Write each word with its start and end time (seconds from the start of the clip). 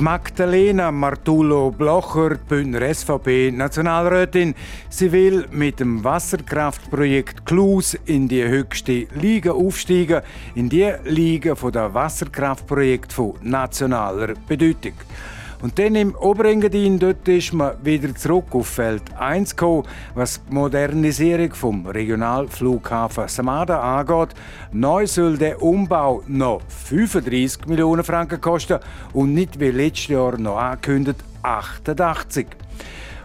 Magdalena 0.00 0.90
Martullo 0.90 1.70
Blocher, 1.70 2.30
die 2.30 2.44
Bündner 2.48 2.92
SVP-Nationalrätin, 2.92 4.54
sie 4.88 5.12
will 5.12 5.46
mit 5.52 5.78
dem 5.78 6.02
Wasserkraftprojekt 6.02 7.46
Klus 7.46 7.94
in 8.04 8.26
die 8.26 8.42
höchste 8.42 9.06
Liga 9.14 9.52
aufsteigen, 9.52 10.22
in 10.54 10.68
die 10.68 10.92
Liga 11.04 11.54
der 11.54 11.94
Wasserkraftprojekte 11.94 13.14
von 13.14 13.34
nationaler 13.42 14.34
Bedeutung. 14.48 14.94
Und 15.64 15.78
dann 15.78 15.94
im 15.94 16.14
Oberengadin, 16.14 16.98
dort 16.98 17.26
ist 17.26 17.54
man 17.54 17.82
wieder 17.82 18.14
zurück 18.14 18.54
auf 18.54 18.66
Feld 18.66 19.02
1 19.18 19.56
gekommen, 19.56 19.84
was 20.14 20.42
die 20.44 20.52
Modernisierung 20.52 21.54
vom 21.54 21.86
Regionalflughafen 21.86 23.28
Samada 23.28 23.80
angeht. 23.80 24.36
Neu 24.72 25.06
soll 25.06 25.38
der 25.38 25.62
Umbau 25.62 26.22
noch 26.26 26.60
35 26.68 27.66
Millionen 27.66 28.04
Franken 28.04 28.42
kosten 28.42 28.78
und 29.14 29.32
nicht 29.32 29.58
wie 29.58 29.70
letztes 29.70 30.08
Jahr 30.08 30.36
noch 30.36 30.58
angekündigt 30.58 31.24
88. 31.42 32.46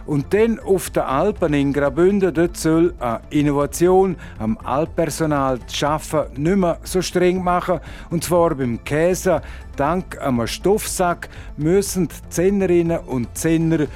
Und 0.06 0.32
dann 0.32 0.58
auf 0.58 0.90
den 0.90 1.02
Alpen 1.02 1.54
in 1.54 1.72
Graubünden, 1.72 2.32
dort 2.34 2.56
soll 2.56 2.94
eine 2.98 3.20
Innovation 3.30 4.16
am 4.38 4.58
Altpersonal 4.58 5.58
das 5.58 5.82
Arbeiten 5.82 6.42
nicht 6.42 6.56
mehr 6.56 6.78
so 6.82 7.02
streng 7.02 7.42
machen. 7.42 7.80
Und 8.10 8.24
zwar 8.24 8.54
beim 8.54 8.82
Käse. 8.84 9.42
Dank 9.76 10.20
einem 10.20 10.46
Stoffsack 10.46 11.28
müssen 11.56 12.08
die 12.08 12.28
Zennerinnen 12.30 12.98
und 12.98 13.36
Zenner 13.36 13.86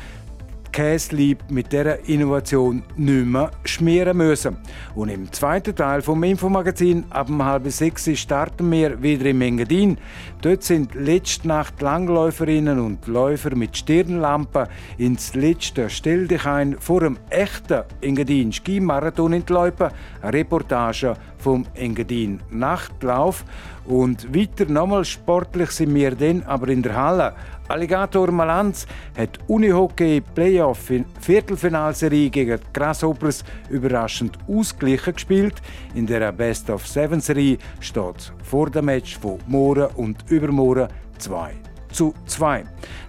Käslieb 0.74 1.38
mit 1.50 1.72
dieser 1.72 2.08
Innovation 2.08 2.82
nicht 2.96 3.26
mehr 3.26 3.52
schmieren 3.64 4.16
müssen. 4.16 4.56
Und 4.96 5.08
im 5.08 5.30
zweiten 5.30 5.76
Teil 5.76 6.02
vom 6.02 6.24
Infomagazin 6.24 7.04
ab 7.10 7.30
um 7.30 7.44
halb 7.44 7.70
sechs 7.70 8.10
starten 8.18 8.72
wir 8.72 9.00
wieder 9.00 9.26
im 9.26 9.40
Engadin. 9.40 9.98
Dort 10.42 10.64
sind 10.64 10.96
letzte 10.96 11.46
Nacht 11.46 11.80
Langläuferinnen 11.80 12.80
und 12.80 13.06
Läufer 13.06 13.54
mit 13.54 13.76
Stirnlampen 13.76 14.66
ins 14.98 15.36
letzte 15.36 15.88
Stell 15.88 16.26
dich 16.26 16.44
ein 16.44 16.76
vor 16.80 17.02
einem 17.02 17.18
echten 17.30 17.84
Engadin 18.00 18.52
Skimarathon 18.52 19.32
entlaufen. 19.32 19.90
Eine 20.22 20.32
Reportage 20.32 21.14
vom 21.38 21.66
Engadin 21.74 22.40
Nachtlauf. 22.50 23.44
Und 23.84 24.34
weiter 24.34 24.64
nochmal 24.64 25.04
sportlich 25.04 25.70
sind 25.70 25.94
wir 25.94 26.16
dann 26.16 26.42
aber 26.44 26.68
in 26.68 26.82
der 26.82 26.96
Halle 26.96 27.34
Alligator 27.68 28.30
Malanz 28.30 28.86
hat 29.16 29.38
Unihockey 29.48 30.20
Playoff 30.20 30.92
Viertelfinalserie 31.20 32.28
gegen 32.30 32.58
die 32.58 32.72
Grasshoppers 32.72 33.42
überraschend 33.70 34.38
ausgeglichen 34.46 35.14
gespielt. 35.14 35.62
In 35.94 36.06
der 36.06 36.30
Best 36.32 36.68
of 36.68 36.86
Seven 36.86 37.20
Serie 37.20 37.58
steht 37.80 38.32
vor 38.42 38.70
dem 38.70 38.84
Match 38.84 39.18
von 39.18 39.38
Mohren 39.46 39.90
und 39.96 40.30
Übermohren 40.30 40.88
2 41.18 41.54
zu 41.90 42.12
2. 42.26 42.64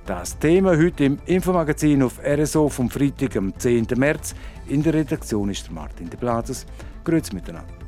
Das 0.06 0.38
Thema 0.38 0.78
heute 0.78 1.06
im 1.06 1.18
Infomagazin 1.26 2.04
auf 2.04 2.20
RSO 2.24 2.70
vom 2.70 2.90
Freitag, 2.90 3.36
am 3.36 3.58
10. 3.58 3.88
März. 3.98 4.36
In 4.68 4.84
der 4.84 4.94
Redaktion 4.94 5.50
ist 5.50 5.72
Martin 5.72 6.10
de 6.10 6.18
Plazes. 6.18 6.66
Grüezi 7.04 7.34
miteinander. 7.34 7.85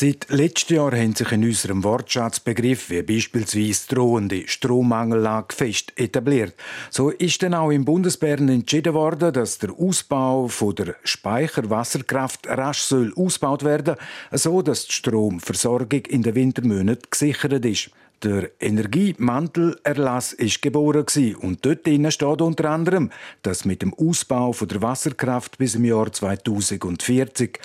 Seit 0.00 0.28
letztem 0.28 0.76
Jahr 0.76 0.92
haben 0.92 1.12
sich 1.12 1.32
in 1.32 1.42
unserem 1.42 1.82
Wortschatz 1.82 2.38
Begriffe 2.38 3.00
wie 3.00 3.02
beispielsweise 3.02 3.88
drohende 3.88 4.46
Strommangellage 4.46 5.52
fest 5.52 5.92
etabliert. 5.96 6.54
So 6.88 7.10
ist 7.10 7.42
dann 7.42 7.54
auch 7.54 7.72
im 7.72 7.84
Bundesbären 7.84 8.48
entschieden 8.48 8.94
worden, 8.94 9.32
dass 9.32 9.58
der 9.58 9.72
Ausbau 9.72 10.46
von 10.46 10.76
der 10.76 10.94
Speicherwasserkraft 11.02 12.46
rasch 12.46 12.82
soll 12.82 13.12
ausgebaut 13.16 13.64
werden, 13.64 13.96
so 14.30 14.62
dass 14.62 14.86
die 14.86 14.92
Stromversorgung 14.92 16.04
in 16.06 16.22
den 16.22 16.36
Wintermonaten 16.36 17.10
gesichert 17.10 17.64
ist. 17.64 17.90
Der 18.22 18.50
Energiemantelerlass 18.60 20.32
ist 20.32 20.62
geboren 20.62 21.06
und 21.40 21.64
dort 21.64 21.88
steht 22.12 22.40
unter 22.40 22.70
anderem, 22.70 23.10
dass 23.42 23.64
mit 23.64 23.82
dem 23.82 23.94
Ausbau 23.94 24.52
der 24.52 24.82
Wasserkraft 24.82 25.58
bis 25.58 25.74
im 25.74 25.84
Jahr 25.84 26.12
2040 26.12 27.58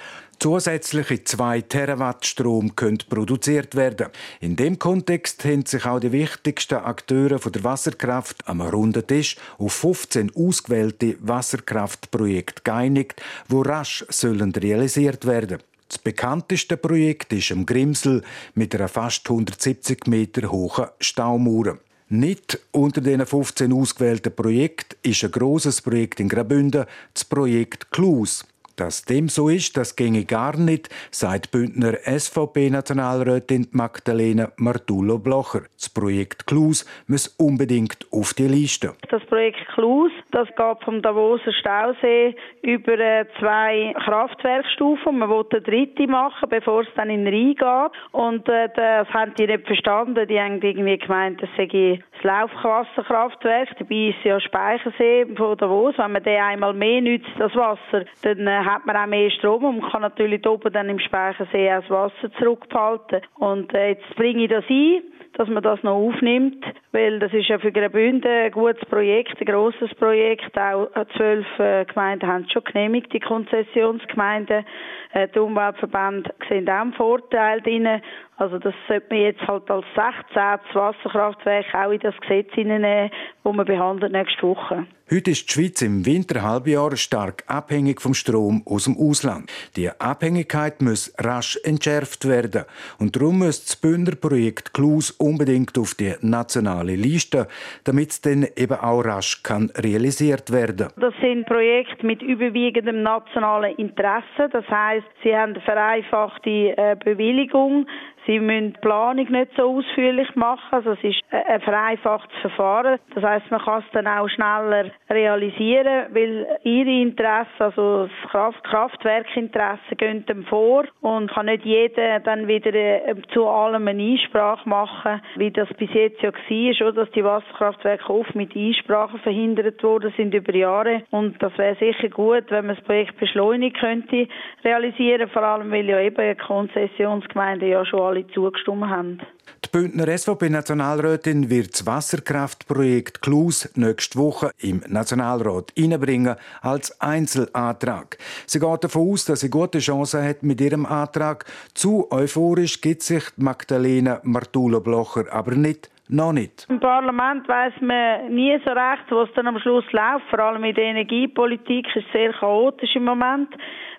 zusätzliche 0.43 1.23
2 1.23 1.61
Terawatt 1.61 2.25
Strom 2.25 2.75
können 2.75 2.97
produziert 2.97 3.75
werden. 3.75 4.07
In 4.41 4.57
dem 4.57 4.77
Kontext 4.77 5.45
haben 5.45 5.65
sich 5.65 5.85
auch 5.85 6.01
die 6.01 6.11
wichtigsten 6.11 6.75
Akteure 6.75 7.39
der 7.39 7.63
Wasserkraft 7.63 8.45
am 8.45 8.59
runden 8.59 9.07
Tisch 9.07 9.37
auf 9.57 9.71
15 9.71 10.35
ausgewählte 10.35 11.15
Wasserkraftprojekte 11.21 12.61
geeinigt, 12.61 13.21
wo 13.47 13.61
rasch 13.61 14.03
sollen 14.09 14.51
realisiert 14.51 15.25
werden. 15.25 15.59
Das 15.87 15.97
bekannteste 15.97 16.75
Projekt 16.75 17.31
ist 17.31 17.53
am 17.53 17.65
Grimsel 17.65 18.21
mit 18.53 18.75
einer 18.75 18.89
fast 18.89 19.29
170 19.29 20.07
Meter 20.07 20.51
hohen 20.51 20.87
Staumauer. 20.99 21.77
Nicht 22.09 22.59
unter 22.71 22.99
den 22.99 23.25
15 23.25 23.71
ausgewählten 23.71 24.35
Projekten 24.35 24.97
ist 25.03 25.23
ein 25.23 25.31
großes 25.31 25.81
Projekt 25.81 26.19
in 26.19 26.27
Graubünden, 26.27 26.83
das 27.13 27.23
Projekt 27.23 27.91
Klus. 27.91 28.43
Dass 28.75 29.05
dem 29.05 29.29
so 29.29 29.49
ist, 29.49 29.77
das 29.77 29.95
ginge 29.95 30.25
gar 30.25 30.57
nicht, 30.57 30.89
sagt 31.11 31.51
Bündner 31.51 31.93
SVP-Nationalrätin 32.05 33.67
Magdalena 33.71 34.51
Martullo-Blocher. 34.57 35.63
Das 35.77 35.89
Projekt 35.89 36.47
Klus 36.47 36.85
muss 37.07 37.27
unbedingt 37.37 38.07
auf 38.11 38.33
die 38.33 38.47
Liste. 38.47 38.95
Das 39.09 39.23
Projekt 39.25 39.59
Klus, 39.75 40.11
das 40.33 40.47
geht 40.47 40.83
vom 40.83 41.01
Davoser 41.01 41.53
Stausee 41.53 42.35
über 42.63 42.97
äh, 42.97 43.25
zwei 43.39 43.93
Kraftwerkstufen. 44.03 45.19
Man 45.19 45.29
will 45.29 45.45
eine 45.51 45.61
dritte 45.61 46.07
machen, 46.07 46.49
bevor 46.49 46.81
es 46.81 46.87
dann 46.95 47.09
in 47.09 47.23
den 47.23 47.33
Rhein 47.33 47.55
geht. 47.55 48.01
Und 48.11 48.49
äh, 48.49 48.69
das 48.75 49.07
haben 49.13 49.33
die 49.35 49.45
nicht 49.45 49.67
verstanden. 49.67 50.27
Die 50.27 50.39
haben 50.39 50.59
irgendwie 50.61 50.97
gemeint, 50.97 51.41
das 51.41 51.49
sei 51.55 52.01
das 52.11 52.23
Laufwasserkraftwerk. 52.23 53.77
Dabei 53.77 54.09
ist 54.09 54.23
ja 54.23 54.39
Speichersee 54.39 55.27
von 55.35 55.57
Davos. 55.57 55.95
Wenn 55.97 56.13
man 56.13 56.23
den 56.23 56.41
einmal 56.41 56.73
mehr 56.73 57.01
nützt, 57.01 57.29
das 57.37 57.55
Wasser, 57.55 58.05
dann 58.23 58.47
äh, 58.47 58.57
hat 58.65 58.85
man 58.87 58.97
auch 58.97 59.07
mehr 59.07 59.29
Strom 59.29 59.63
und 59.63 59.81
man 59.81 59.91
kann 59.91 60.01
natürlich 60.01 60.45
oben 60.47 60.73
dann 60.73 60.89
im 60.89 60.99
Speichersee 60.99 61.71
auch 61.71 61.81
das 61.81 61.89
Wasser 61.89 62.33
zurückhalten. 62.39 63.21
Und 63.35 63.73
äh, 63.75 63.89
jetzt 63.89 64.15
bringe 64.15 64.45
ich 64.45 64.49
das 64.49 64.65
ein 64.67 65.03
dass 65.33 65.47
man 65.47 65.63
das 65.63 65.81
noch 65.83 65.95
aufnimmt, 65.95 66.63
weil 66.91 67.19
das 67.19 67.33
ist 67.33 67.47
ja 67.47 67.57
für 67.57 67.71
Graubünden 67.71 68.29
ein 68.29 68.51
gutes 68.51 68.85
Projekt, 68.85 69.39
ein 69.39 69.45
grosses 69.45 69.93
Projekt. 69.95 70.57
Auch 70.57 70.87
zwölf 71.17 71.45
äh, 71.59 71.85
Gemeinden 71.85 72.27
haben 72.27 72.45
es 72.45 72.51
schon 72.51 72.63
genehmigt, 72.63 73.11
die 73.13 73.19
Konzessionsgemeinden. 73.19 74.65
Äh, 75.13 75.27
die 75.29 75.39
Umweltverbände 75.39 76.33
sehen 76.47 76.69
auch 76.69 76.81
einen 76.81 76.93
Vorteil 76.93 77.61
drin. 77.61 78.01
Also 78.37 78.57
das 78.57 78.73
sollte 78.87 79.05
man 79.09 79.19
jetzt 79.19 79.41
halt 79.47 79.69
als 79.69 79.85
16. 79.95 80.43
Wasserkraftwerk 80.73 81.65
auch 81.73 81.91
in 81.91 81.99
das 81.99 82.15
Gesetz 82.21 82.51
hineinnehmen, 82.53 83.11
das 83.43 83.53
wir 83.53 83.65
behandeln 83.65 84.11
nächste 84.11 84.47
Woche. 84.47 84.87
Heute 85.11 85.31
ist 85.31 85.49
die 85.49 85.53
Schweiz 85.53 85.81
im 85.81 86.05
Winterhalbjahr 86.05 86.95
stark 86.95 87.43
abhängig 87.45 88.01
vom 88.01 88.13
Strom 88.13 88.63
aus 88.65 88.85
dem 88.85 88.97
Ausland. 88.97 89.51
Die 89.75 89.89
Abhängigkeit 89.89 90.81
muss 90.81 91.13
rasch 91.19 91.59
entschärft 91.63 92.27
werden. 92.27 92.63
Und 92.99 93.15
darum 93.15 93.39
muss 93.39 93.63
das 93.63 93.75
Bündner 93.75 94.15
Projekt 94.15 94.73
Klus 94.73 95.11
unbedingt 95.11 95.77
auf 95.77 95.93
die 95.93 96.13
nationale 96.21 96.95
Liste, 96.95 97.47
damit 97.83 98.11
es 98.11 98.21
dann 98.21 98.47
eben 98.55 98.79
auch 98.79 99.01
rasch 99.01 99.43
kann 99.43 99.71
realisiert 99.75 100.51
werden 100.51 100.87
Das 100.99 101.13
sind 101.21 101.45
Projekte 101.45 102.07
mit 102.07 102.23
überwiegendem 102.23 103.03
nationalen 103.03 103.75
Interesse. 103.75 104.49
Das 104.51 104.67
heißt, 104.67 105.05
sie 105.21 105.35
haben 105.35 105.53
eine 105.53 105.61
vereinfachte 105.61 106.49
äh, 106.49 106.95
Bewilligung. 107.03 107.85
Sie 108.25 108.39
müssen 108.39 108.73
die 108.73 108.79
Planung 108.79 109.29
nicht 109.29 109.51
so 109.57 109.77
ausführlich 109.77 110.33
machen. 110.35 110.61
Also 110.71 110.91
es 110.91 111.03
ist 111.03 111.21
ein 111.31 111.61
vereinfachtes 111.61 112.37
Verfahren. 112.39 112.99
Das 113.13 113.23
heißt, 113.23 113.51
man 113.51 113.61
kann 113.61 113.83
es 113.85 113.91
dann 113.91 114.07
auch 114.07 114.29
schneller 114.29 114.91
realisieren, 115.09 116.07
weil 116.13 116.47
ihre 116.63 117.01
Interessen, 117.01 117.49
also 117.59 118.07
das 118.07 118.31
Kraft 118.31 118.63
Kraftwerkinteresse, 118.63 119.95
gehen 119.97 120.25
dem 120.25 120.45
vor 120.45 120.85
und 121.01 121.31
kann 121.31 121.47
nicht 121.47 121.65
jeder 121.65 122.19
dann 122.21 122.47
wieder 122.47 122.73
äh, 122.73 123.15
zu 123.33 123.47
allem 123.47 123.87
eine 123.87 124.01
Einsprache 124.01 124.67
machen, 124.67 125.21
wie 125.35 125.51
das 125.51 125.67
bis 125.77 125.91
jetzt 125.93 126.21
ja 126.21 126.31
war, 126.31 126.87
oder, 126.87 127.03
dass 127.03 127.11
die 127.11 127.23
Wasserkraftwerke 127.23 128.09
oft 128.09 128.35
mit 128.35 128.55
Einsprachen 128.55 129.19
verhindert 129.19 129.83
worden 129.83 130.13
sind 130.15 130.33
über 130.33 130.55
Jahre. 130.55 131.03
Und 131.11 131.41
das 131.41 131.57
wäre 131.57 131.75
sicher 131.75 132.09
gut, 132.09 132.45
wenn 132.49 132.67
man 132.67 132.75
das 132.75 132.85
Projekt 132.85 133.17
beschleunigt 133.19 133.79
könnte 133.79 134.27
realisieren, 134.63 135.29
vor 135.29 135.43
allem 135.43 135.71
weil 135.71 135.85
ja 135.85 135.99
eben 135.99 136.37
Konzessionsgemeinden 136.37 137.69
ja 137.69 137.85
schon 137.85 138.12
alle 138.13 138.27
zugestimmt 138.27 138.85
haben. 138.87 139.19
Die 139.65 139.69
Bündner 139.71 140.17
SVP-Nationalrätin 140.17 141.49
wird 141.49 141.73
das 141.73 141.85
Wasserkraftprojekt 141.85 143.21
Klus 143.21 143.71
nächste 143.75 144.19
Woche 144.19 144.51
im 144.59 144.83
Nationalrat 144.87 145.73
einbringen 145.77 146.35
als 146.61 146.99
Einzelantrag. 147.01 148.17
Sie 148.45 148.59
geht 148.59 148.83
davon 148.83 149.11
aus, 149.11 149.25
dass 149.25 149.39
sie 149.39 149.49
gute 149.49 149.79
Chancen 149.79 150.23
hat 150.23 150.43
mit 150.43 150.61
ihrem 150.61 150.85
Antrag. 150.85 151.45
Zu 151.73 152.11
euphorisch 152.11 152.81
gibt 152.81 153.01
sich 153.01 153.23
Magdalena 153.37 154.19
Martulo-Blocher 154.23 155.25
aber 155.31 155.55
nicht 155.55 155.89
noch 156.09 156.33
nicht. 156.33 156.67
Im 156.69 156.79
Parlament 156.79 157.47
weiß 157.47 157.73
man 157.81 158.33
nie 158.33 158.57
so 158.63 158.71
recht, 158.71 159.05
was 159.09 159.29
dann 159.35 159.47
am 159.47 159.59
Schluss 159.59 159.85
läuft. 159.91 160.29
Vor 160.29 160.39
allem 160.39 160.61
mit 160.61 160.77
der 160.77 160.85
Energiepolitik 160.85 161.87
ist 161.87 162.05
es 162.05 162.11
sehr 162.11 162.33
chaotisch 162.33 162.95
im 162.95 163.05
Moment. 163.05 163.49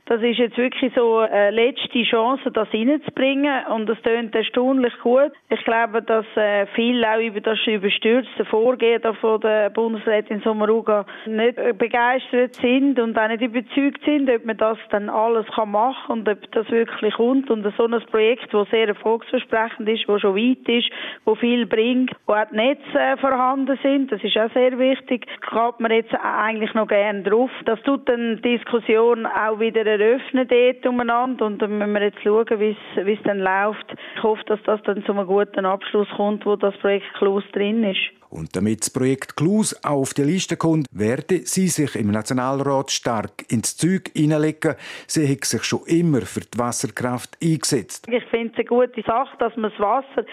Das 0.06 0.20
ist 0.20 0.38
jetzt 0.38 0.58
wirklich 0.58 0.92
so 0.94 1.18
eine 1.18 1.50
letzte 1.50 2.02
Chance, 2.02 2.50
das 2.52 2.68
reinzubringen 2.74 3.64
und 3.68 3.88
das 3.88 4.00
tönt 4.02 4.34
erstaunlich 4.34 4.92
gut. 5.02 5.32
Ich 5.48 5.64
glaube, 5.64 6.02
dass 6.02 6.26
äh, 6.36 6.66
viele 6.74 7.08
auch 7.08 7.20
über 7.20 7.40
das 7.40 7.58
überstürzte 7.66 8.44
Vorgehen 8.44 9.02
von 9.20 9.40
der 9.40 9.70
Bundesrätin 9.70 10.42
Sommaruga 10.42 11.06
nicht 11.24 11.56
begeistert 11.78 12.54
sind 12.56 13.00
und 13.00 13.18
auch 13.18 13.28
nicht 13.28 13.40
überzeugt 13.40 14.04
sind, 14.04 14.28
ob 14.28 14.44
man 14.44 14.58
das 14.58 14.76
dann 14.90 15.08
alles 15.08 15.46
kann 15.54 15.70
machen 15.70 16.20
und 16.20 16.28
ob 16.28 16.52
das 16.52 16.70
wirklich 16.70 17.14
kommt 17.14 17.50
und 17.50 17.64
so 17.74 17.84
ein 17.86 18.02
Projekt, 18.10 18.52
das 18.52 18.68
sehr 18.68 18.88
erfolgsversprechend 18.88 19.88
ist, 19.88 20.06
das 20.06 20.20
schon 20.20 20.36
weit 20.36 20.68
ist, 20.68 20.90
wo 21.24 21.34
viel 21.34 21.64
bringt, 21.64 22.10
wo 22.26 22.34
auch 22.34 22.44
die 22.50 22.56
Netze 22.56 22.98
äh, 22.98 23.16
vorhanden 23.16 23.78
sind, 23.82 24.12
das 24.12 24.22
ist 24.22 24.36
auch 24.36 24.52
sehr 24.52 24.78
wichtig, 24.78 25.26
geht 25.26 25.80
man 25.80 25.92
jetzt 25.92 26.14
eigentlich 26.14 26.74
noch 26.74 26.88
gerne 26.88 27.22
drauf. 27.22 27.50
Das 27.64 27.80
tut 27.82 28.06
dann 28.06 28.36
die 28.42 28.58
Diskussion 28.58 29.24
auch 29.24 29.58
wieder 29.58 29.93
eröffnen 30.00 30.48
dort 30.48 30.86
umeinander 30.86 31.46
und 31.46 31.60
dann 31.60 31.78
müssen 31.78 31.92
wir 31.92 32.02
jetzt 32.02 32.22
schauen, 32.22 32.60
wie 32.60 32.76
es 32.96 33.22
dann 33.24 33.38
läuft. 33.38 33.94
Ich 34.16 34.22
hoffe, 34.22 34.42
dass 34.46 34.60
das 34.64 34.82
dann 34.82 35.04
zu 35.04 35.12
einem 35.12 35.26
guten 35.26 35.64
Abschluss 35.64 36.08
kommt, 36.16 36.44
wo 36.46 36.56
das 36.56 36.76
Projekt 36.78 37.06
Klus 37.14 37.44
drin 37.52 37.84
ist. 37.84 38.00
Und 38.30 38.56
damit 38.56 38.80
das 38.80 38.90
Projekt 38.90 39.36
Klus 39.36 39.78
auf 39.84 40.12
die 40.12 40.24
Liste 40.24 40.56
kommt, 40.56 40.86
werde 40.90 41.38
sie 41.44 41.68
sich 41.68 41.94
im 41.94 42.10
Nationalrat 42.10 42.90
stark 42.90 43.44
ins 43.48 43.76
Zeug 43.76 44.10
hineinlegen. 44.12 44.74
Sie 45.06 45.28
hat 45.30 45.44
sich 45.44 45.62
schon 45.62 45.86
immer 45.86 46.22
für 46.22 46.40
die 46.40 46.58
Wasserkraft 46.58 47.38
eingesetzt. 47.40 48.08
Ich 48.10 48.24
finde 48.24 48.52
es 48.52 48.58
eine 48.58 48.64
gute 48.64 49.02
Sache, 49.02 49.36
dass 49.38 49.56
man 49.56 49.70
das 49.70 49.78
Wasser 49.78 50.26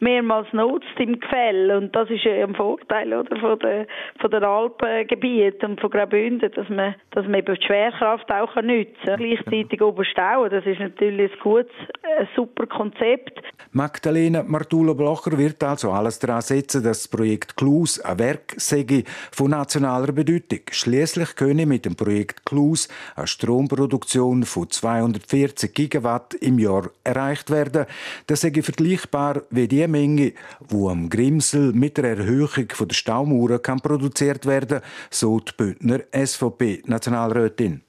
mehrmals 0.00 0.52
nutzt 0.52 0.86
im 0.98 1.18
Gefäll 1.18 1.70
und 1.70 1.94
das 1.94 2.08
ist 2.10 2.24
ja 2.24 2.44
ein 2.44 2.54
Vorteil 2.54 3.12
oder 3.12 3.36
von 3.38 3.58
der 3.58 3.86
von 4.20 4.30
der 4.30 4.42
Alpengebiet 4.42 5.62
und 5.64 5.80
von 5.80 5.90
Graubünden, 5.90 6.50
dass 6.52 6.68
man 6.68 6.94
dass 7.10 7.24
man 7.24 7.34
eben 7.34 7.54
die 7.54 7.66
Schwerkraft 7.66 8.30
auch 8.30 8.54
nutzen 8.56 8.94
kann. 9.04 9.18
Gleichzeitig 9.18 9.82
oberstauen, 9.82 10.50
das 10.50 10.64
ist 10.66 10.80
natürlich 10.80 11.32
ein 11.32 11.38
gutes, 11.42 11.72
ein 12.18 12.28
super 12.36 12.66
Konzept. 12.66 13.40
Magdalena 13.72 14.42
Martulo-Blocher 14.42 15.36
wird 15.36 15.62
also 15.62 15.90
alles 15.90 16.18
daran 16.18 16.42
setzen, 16.42 16.82
dass 16.82 17.02
das 17.02 17.08
Projekt 17.08 17.56
Klus 17.56 18.00
ein 18.00 18.18
Werk 18.18 18.54
sei 18.56 19.04
von 19.32 19.50
nationaler 19.50 20.12
Bedeutung. 20.12 20.60
Schließlich 20.70 21.34
könne 21.36 21.66
mit 21.66 21.84
dem 21.84 21.96
Projekt 21.96 22.46
Klus 22.46 22.88
eine 23.16 23.26
Stromproduktion 23.26 24.44
von 24.44 24.70
240 24.70 25.74
Gigawatt 25.74 26.34
im 26.34 26.58
Jahr 26.58 26.90
erreicht 27.04 27.50
werden. 27.50 27.86
Das 28.26 28.42
sei 28.42 28.52
vergleichbar 28.62 29.42
wie 29.50 29.68
die 29.68 29.87
Menge, 29.88 30.32
wo 30.68 30.88
am 30.88 31.08
Grimsel 31.08 31.72
mit 31.72 31.96
der 31.96 32.04
Erhöhung 32.04 32.68
der 32.68 32.94
Staumauer 32.94 33.58
kann 33.60 33.80
produziert 33.80 34.46
werden, 34.46 34.80
so 35.10 35.40
die 35.40 35.52
Bündner 35.56 36.00
SVP-Nationalrätin. 36.12 37.82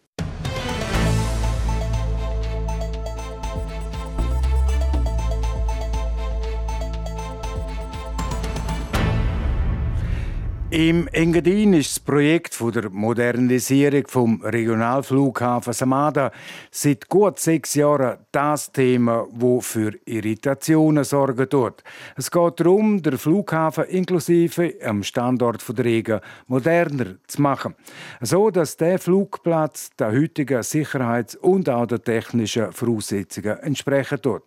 Im 10.71 11.07
Engadin 11.07 11.73
ist 11.73 11.95
das 11.95 11.99
Projekt 11.99 12.53
von 12.53 12.71
der 12.71 12.91
Modernisierung 12.91 14.05
vom 14.05 14.39
Regionalflughafen 14.43 15.73
Samada 15.73 16.31
seit 16.69 17.09
gut 17.09 17.39
sechs 17.39 17.73
Jahren 17.73 18.19
das 18.31 18.71
Thema, 18.71 19.25
wo 19.31 19.61
für 19.61 19.93
Irritationen 20.05 21.03
sorgen 21.03 21.49
tut. 21.49 21.81
Es 22.15 22.29
geht 22.29 22.59
darum, 22.59 23.01
den 23.01 23.17
Flughafen 23.17 23.85
inklusive 23.85 24.75
am 24.85 25.01
Standort 25.01 25.65
der 25.75 25.85
Regen 25.85 26.19
moderner 26.45 27.15
zu 27.25 27.41
machen, 27.41 27.73
so 28.21 28.51
dass 28.51 28.77
der 28.77 28.99
Flugplatz 28.99 29.89
der 29.97 30.11
heutigen 30.11 30.61
Sicherheits- 30.61 31.35
und 31.35 31.67
auch 31.67 31.87
der 31.87 32.03
technischen 32.03 32.71
Voraussetzungen 32.73 33.57
entsprechen 33.57 34.21
tut. 34.21 34.43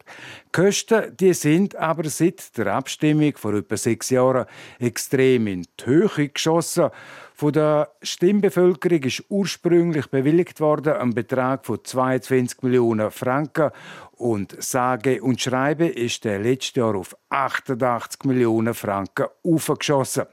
Die 0.46 0.62
Kosten 0.62 1.16
die 1.18 1.34
sind 1.34 1.74
aber 1.74 2.08
seit 2.08 2.56
der 2.56 2.68
Abstimmung 2.68 3.32
vor 3.36 3.54
etwa 3.54 3.76
sechs 3.76 4.10
Jahren 4.10 4.46
extrem 4.78 5.48
in 5.48 5.62
die 5.80 5.86
Höhe 5.86 6.11
Höhe 6.16 6.28
geschossen. 6.28 6.90
Von 7.42 7.52
der 7.52 7.90
Stimmbevölkerung 8.02 9.02
ist 9.02 9.24
ursprünglich 9.28 10.06
bewilligt 10.06 10.60
worden 10.60 10.92
ein 10.92 11.12
Betrag 11.12 11.66
von 11.66 11.80
22 11.82 12.62
Millionen 12.62 13.10
Franken 13.10 13.72
und 14.12 14.54
sage 14.62 15.20
und 15.20 15.40
schreibe 15.40 15.86
ist 15.86 16.24
der 16.24 16.38
letzte 16.38 16.78
Jahr 16.78 16.94
auf 16.94 17.16
88 17.30 18.22
Millionen 18.26 18.74
Franken 18.74 19.26
aufgeschossen. 19.42 20.26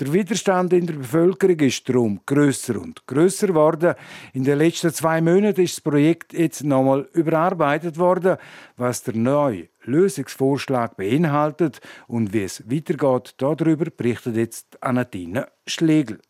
Der 0.00 0.10
Widerstand 0.10 0.72
in 0.72 0.86
der 0.86 0.94
Bevölkerung 0.94 1.60
ist 1.60 1.86
darum 1.86 2.20
größer 2.24 2.80
und 2.80 3.06
größer 3.06 3.48
geworden. 3.48 3.94
In 4.32 4.44
den 4.44 4.56
letzten 4.56 4.94
zwei 4.94 5.20
Monaten 5.20 5.60
ist 5.60 5.76
das 5.76 5.80
Projekt 5.82 6.32
jetzt 6.32 6.64
nochmal 6.64 7.06
überarbeitet 7.12 7.98
worden, 7.98 8.38
was 8.78 9.02
der 9.02 9.16
neue 9.16 9.68
Lösungsvorschlag 9.82 10.96
beinhaltet 10.96 11.82
und 12.06 12.32
wie 12.32 12.44
es 12.44 12.62
weitergeht. 12.70 13.34
Darüber 13.36 13.90
berichtet 13.90 14.36
jetzt 14.36 14.82
Anatine 14.82 15.48
Schlegel 15.66 16.20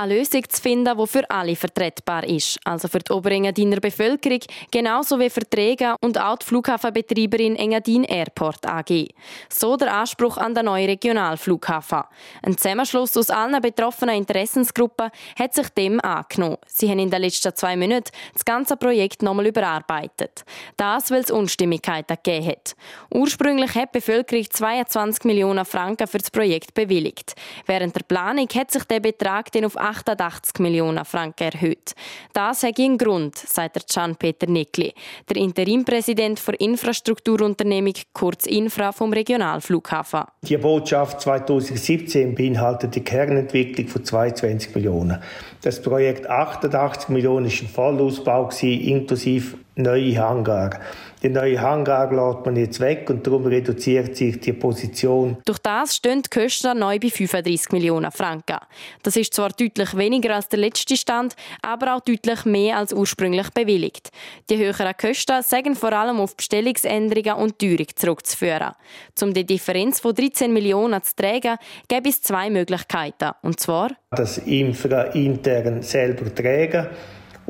eine 0.00 0.16
Lösung 0.16 0.42
zu 0.48 0.62
finden, 0.62 0.96
die 0.96 1.06
für 1.06 1.30
alle 1.30 1.54
vertretbar 1.54 2.24
ist. 2.24 2.58
Also 2.64 2.88
für 2.88 3.00
die 3.00 3.12
Oberengadiner 3.12 3.80
Bevölkerung, 3.80 4.40
genauso 4.70 5.20
wie 5.20 5.28
für 5.28 5.48
Träger 5.48 5.96
und 6.00 6.18
auch 6.18 6.38
die 6.38 6.46
Flughafenbetreiberin 6.46 7.56
Engadin 7.56 8.04
Airport 8.04 8.66
AG. 8.66 9.08
So 9.50 9.76
der 9.76 9.92
Anspruch 9.92 10.38
an 10.38 10.54
den 10.54 10.64
neuen 10.64 10.86
Regionalflughafen. 10.86 12.04
Ein 12.42 12.56
Zusammenschluss 12.56 13.14
aus 13.16 13.28
allen 13.28 13.60
betroffenen 13.60 14.16
Interessensgruppen 14.16 15.10
hat 15.38 15.52
sich 15.52 15.68
dem 15.68 16.00
angenommen. 16.00 16.56
Sie 16.66 16.88
haben 16.88 16.98
in 16.98 17.10
den 17.10 17.20
letzten 17.20 17.54
zwei 17.54 17.76
Monaten 17.76 18.10
das 18.32 18.44
ganze 18.46 18.78
Projekt 18.78 19.22
nochmal 19.22 19.48
überarbeitet. 19.48 20.44
Das, 20.78 21.10
weil 21.10 21.20
es 21.20 21.30
Unstimmigkeiten 21.30 22.16
gegeben 22.22 22.46
hat. 22.46 22.74
Ursprünglich 23.12 23.74
hat 23.74 23.94
die 23.94 23.98
Bevölkerung 23.98 24.46
22 24.48 25.24
Millionen 25.24 25.66
Franken 25.66 26.06
für 26.06 26.18
das 26.18 26.30
Projekt 26.30 26.72
bewilligt. 26.72 27.34
Während 27.66 27.94
der 27.94 28.02
Planung 28.04 28.48
hat 28.54 28.70
sich 28.70 28.84
der 28.84 29.00
Betrag 29.00 29.52
dann 29.52 29.66
auf 29.66 29.76
88 29.90 30.60
Millionen 30.60 31.04
Franken 31.04 31.50
erhöht. 31.52 31.94
Das 32.32 32.62
hat 32.62 32.78
einen 32.78 32.96
Grund, 32.96 33.36
sagt 33.36 33.76
der 33.76 33.82
Gian-Peter 33.82 34.46
Nickli, 34.46 34.94
der 35.28 35.36
Interimpräsident 35.36 36.40
der 36.46 36.60
Infrastrukturunternehmung 36.60 37.94
kurz 38.12 38.46
Infra 38.46 38.92
vom 38.92 39.12
Regionalflughafen. 39.12 40.22
Die 40.42 40.56
Botschaft 40.56 41.20
2017 41.20 42.34
beinhaltet 42.34 42.94
die 42.94 43.02
Kernentwicklung 43.02 43.88
von 43.88 44.04
22 44.04 44.74
Millionen. 44.74 45.22
Das 45.62 45.82
Projekt 45.82 46.28
88 46.28 47.08
Millionen 47.08 47.46
war 47.46 47.52
ein 47.52 47.68
Vollausbau 47.68 48.50
inklusive 48.62 49.56
neue 49.76 50.16
Hangar. 50.18 50.80
Die 51.22 51.28
neue 51.28 51.60
Hangar 51.60 52.10
lädt 52.10 52.46
man 52.46 52.56
jetzt 52.56 52.80
weg 52.80 53.10
und 53.10 53.26
darum 53.26 53.44
reduziert 53.44 54.16
sich 54.16 54.40
die 54.40 54.54
Position. 54.54 55.36
Durch 55.44 55.58
das 55.58 55.96
stehen 55.96 56.22
die 56.22 56.30
Kosten 56.30 56.78
neu 56.78 56.98
bei 56.98 57.10
35 57.10 57.72
Millionen 57.72 58.10
Franken. 58.10 58.56
Das 59.02 59.16
ist 59.16 59.34
zwar 59.34 59.50
deutlich 59.50 59.94
weniger 59.94 60.34
als 60.34 60.48
der 60.48 60.60
letzte 60.60 60.96
Stand, 60.96 61.36
aber 61.60 61.94
auch 61.96 62.00
deutlich 62.00 62.46
mehr 62.46 62.78
als 62.78 62.94
ursprünglich 62.94 63.50
bewilligt. 63.50 64.10
Die 64.48 64.56
höheren 64.56 64.94
Kosten 64.98 65.42
sagen 65.42 65.76
vor 65.76 65.92
allem 65.92 66.20
auf 66.20 66.34
Bestellungsänderungen 66.36 67.34
und 67.34 67.58
Teuerung 67.58 67.88
zurückzuführen. 67.94 68.72
Um 69.20 69.34
die 69.34 69.44
Differenz 69.44 70.00
von 70.00 70.14
13 70.14 70.50
Millionen 70.50 71.02
zu 71.02 71.14
tragen, 71.16 71.58
gäbe 71.86 72.08
es 72.08 72.22
zwei 72.22 72.48
Möglichkeiten. 72.48 73.32
Und 73.42 73.60
zwar 73.60 73.90
das 74.10 74.38
Infra 74.38 75.02
intern 75.12 75.82
selber 75.82 76.34
tragen 76.34 76.88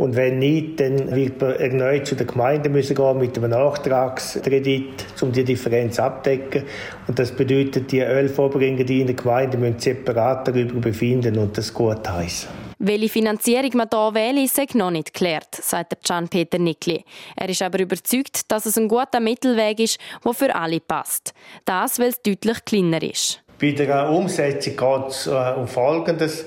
und 0.01 0.17
wenn 0.17 0.39
nicht, 0.39 0.81
dann 0.81 1.15
wird 1.15 1.43
man 1.43 1.57
erneut 1.57 2.07
zu 2.07 2.15
der 2.15 2.25
Gemeinde 2.25 2.71
müssen 2.71 2.97
gehen 2.97 3.19
mit 3.19 3.37
einem 3.37 3.51
Nachtragskredit, 3.51 5.05
um 5.21 5.31
die 5.31 5.45
Differenz 5.45 6.01
abzudecken. 6.01 6.63
Und 7.07 7.19
das 7.19 7.33
bedeutet, 7.33 7.93
die 7.93 8.01
Ölvorbringer, 8.01 8.85
die 8.85 9.03
in 9.03 9.09
der 9.09 9.17
Gemeinde 9.17 9.59
müssen 9.59 9.79
separat 9.79 10.49
darüber 10.49 10.81
befinden 10.81 11.37
und 11.37 11.59
das 11.59 11.75
gut 11.75 12.09
heißen. 12.09 12.49
Welche 12.79 13.11
Finanzierung 13.11 13.73
man 13.75 13.89
hier 13.93 14.15
wähle, 14.15 14.43
ist 14.43 14.75
noch 14.75 14.91
nicht 14.91 15.13
geklärt, 15.13 15.55
sagt 15.55 16.03
Gian-Peter 16.03 16.59
Nickli. 16.59 17.05
Er 17.37 17.51
ist 17.51 17.61
aber 17.61 17.81
überzeugt, 17.81 18.51
dass 18.51 18.65
es 18.65 18.79
ein 18.79 18.89
guter 18.89 19.21
Mittelweg 19.21 19.81
ist, 19.81 19.99
der 20.25 20.33
für 20.33 20.55
alle 20.55 20.81
passt. 20.81 21.35
Das, 21.67 21.99
weil 21.99 22.09
es 22.09 22.23
deutlich 22.23 22.65
kleiner 22.65 23.03
ist. 23.03 23.43
Bei 23.61 23.73
der 23.73 24.09
Umsetzung 24.09 24.79
geht 24.79 25.11
es 25.11 25.27
äh, 25.27 25.53
um 25.59 25.69
Folgendes. 25.69 26.47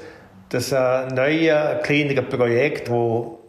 Das 0.50 0.72
äh, 0.72 1.06
neue, 1.14 1.80
kleinere 1.84 2.24
Projekt, 2.24 2.88
das 2.88 3.43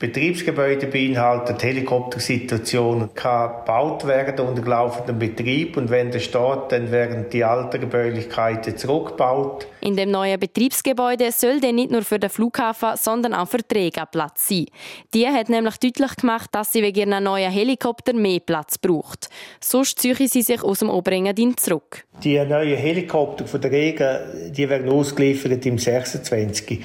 Betriebsgebäude 0.00 0.86
beinhaltet. 0.86 1.62
Helikoptersituation 1.62 3.10
kann 3.14 3.58
gebaut 3.58 4.06
werden 4.06 4.48
unter 4.48 4.62
laufendem 4.62 5.18
Betrieb 5.18 5.76
und 5.76 5.90
wenn 5.90 6.10
der 6.10 6.20
steht, 6.20 6.70
dann 6.70 6.90
werden 6.90 7.26
die 7.30 7.44
alten 7.44 7.82
Gebäudlichkeiten 7.82 8.78
zurückgebaut. 8.78 9.66
In 9.82 9.96
dem 9.96 10.10
neuen 10.10 10.40
Betriebsgebäude 10.40 11.30
soll 11.32 11.60
dann 11.60 11.74
nicht 11.74 11.90
nur 11.90 12.00
für 12.00 12.18
den 12.18 12.30
Flughafen, 12.30 12.96
sondern 12.96 13.34
auch 13.34 13.48
für 13.48 13.58
Träger 13.58 14.06
Platz 14.06 14.48
sein. 14.48 14.66
Die 15.12 15.28
hat 15.28 15.50
nämlich 15.50 15.76
deutlich 15.76 16.16
gemacht, 16.16 16.48
dass 16.52 16.72
sie 16.72 16.82
wegen 16.82 17.12
einer 17.12 17.20
neuen 17.20 17.52
Helikopter 17.52 18.14
mehr 18.14 18.40
Platz 18.40 18.78
braucht. 18.78 19.28
Sonst 19.60 20.00
ziehe 20.00 20.14
sie 20.14 20.40
sich 20.40 20.62
aus 20.62 20.78
dem 20.78 20.88
Oberengadin 20.88 21.58
zurück. 21.58 22.04
Die 22.24 22.38
neuen 22.38 22.76
Helikopter 22.76 23.46
von 23.46 23.60
der 23.60 23.70
Regen, 23.70 24.52
die 24.52 24.66
werden 24.66 24.90
ausgeliefert 24.90 25.66
im 25.66 25.76
26. 25.76 26.80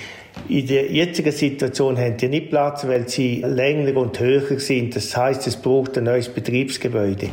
In 0.50 0.67
der 0.67 0.91
jetzigen 0.91 1.31
Situation 1.31 1.98
haben 1.98 2.17
die 2.17 2.27
nicht 2.27 2.50
Platz, 2.50 2.86
weil 2.86 3.04
sie 3.09 3.41
länger 3.41 3.97
und 3.97 4.19
höher 4.19 4.59
sind. 4.59 4.95
Das 4.95 5.15
heißt, 5.15 5.47
es 5.47 5.55
braucht 5.55 5.97
ein 5.97 6.05
neues 6.05 6.29
Betriebsgebäude. 6.29 7.29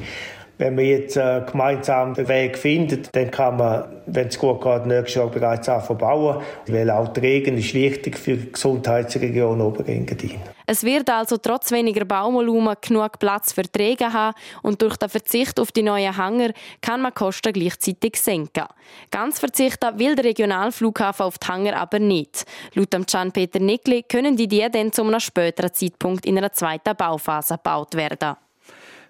Wenn 0.58 0.74
man 0.76 0.84
jetzt 0.84 1.16
äh, 1.16 1.42
gemeinsam 1.50 2.14
den 2.14 2.28
Weg 2.28 2.56
findet, 2.56 3.08
dann 3.16 3.30
kann 3.30 3.56
man, 3.56 3.84
wenn 4.06 4.28
es 4.28 4.38
gut 4.38 4.62
geht, 4.62 4.86
nächstes 4.86 5.14
Jahr 5.16 5.28
bereits 5.28 5.68
anfangen 5.68 5.98
bauen. 5.98 6.42
Weil 6.68 6.90
auch 6.90 7.08
der 7.08 7.22
Regen 7.22 7.58
ist 7.58 7.74
wichtig 7.74 8.16
für 8.18 8.36
die 8.36 8.52
Gesundheitsregion 8.52 9.60
Oberengadin. 9.60 10.38
Es 10.66 10.84
wird 10.84 11.10
also 11.10 11.36
trotz 11.36 11.70
weniger 11.70 12.04
Baumvolumen 12.04 12.76
genug 12.80 13.18
Platz 13.18 13.52
für 13.52 13.64
Regen 13.76 14.12
haben 14.12 14.36
und 14.62 14.82
durch 14.82 14.96
den 14.96 15.08
Verzicht 15.08 15.58
auf 15.58 15.72
die 15.72 15.82
neuen 15.82 16.16
Hanger 16.16 16.52
kann 16.80 17.00
man 17.00 17.14
Kosten 17.14 17.52
gleichzeitig 17.52 18.16
senken. 18.16 18.66
Ganz 19.10 19.38
verzichten 19.38 19.98
will 19.98 20.14
der 20.14 20.26
Regionalflughafen 20.26 21.26
auf 21.26 21.38
die 21.38 21.46
Hanger 21.48 21.76
aber 21.76 21.98
nicht. 21.98 22.44
Laut 22.74 22.90
Gian-Peter 22.90 23.60
Nickli 23.60 24.02
können 24.02 24.36
die 24.36 24.48
die 24.48 24.66
dann 24.70 24.92
zu 24.92 25.02
einem 25.02 25.20
späteren 25.20 25.72
Zeitpunkt 25.72 26.26
in 26.26 26.38
einer 26.38 26.52
zweiten 26.52 26.96
Bauphase 26.96 27.54
gebaut 27.54 27.94
werden. 27.94 28.36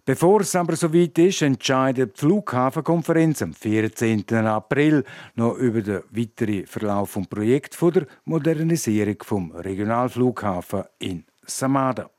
Bevor 0.05 0.41
es 0.41 0.57
aber 0.57 0.75
soweit 0.75 1.17
ist, 1.19 1.43
entscheidet 1.43 2.17
die 2.17 2.21
Flughafenkonferenz 2.21 3.41
am 3.43 3.55
14. 3.55 4.25
April 4.33 5.05
noch 5.37 5.55
über 5.55 5.81
den 5.81 6.03
weiteren 6.11 6.67
Verlauf 6.67 7.15
des 7.15 7.29
Projekts 7.29 7.79
der 7.79 8.07
Modernisierung 8.25 9.19
des 9.19 9.65
Regionalflughafen 9.65 10.83
in 10.99 11.25
Samada. 11.47 12.11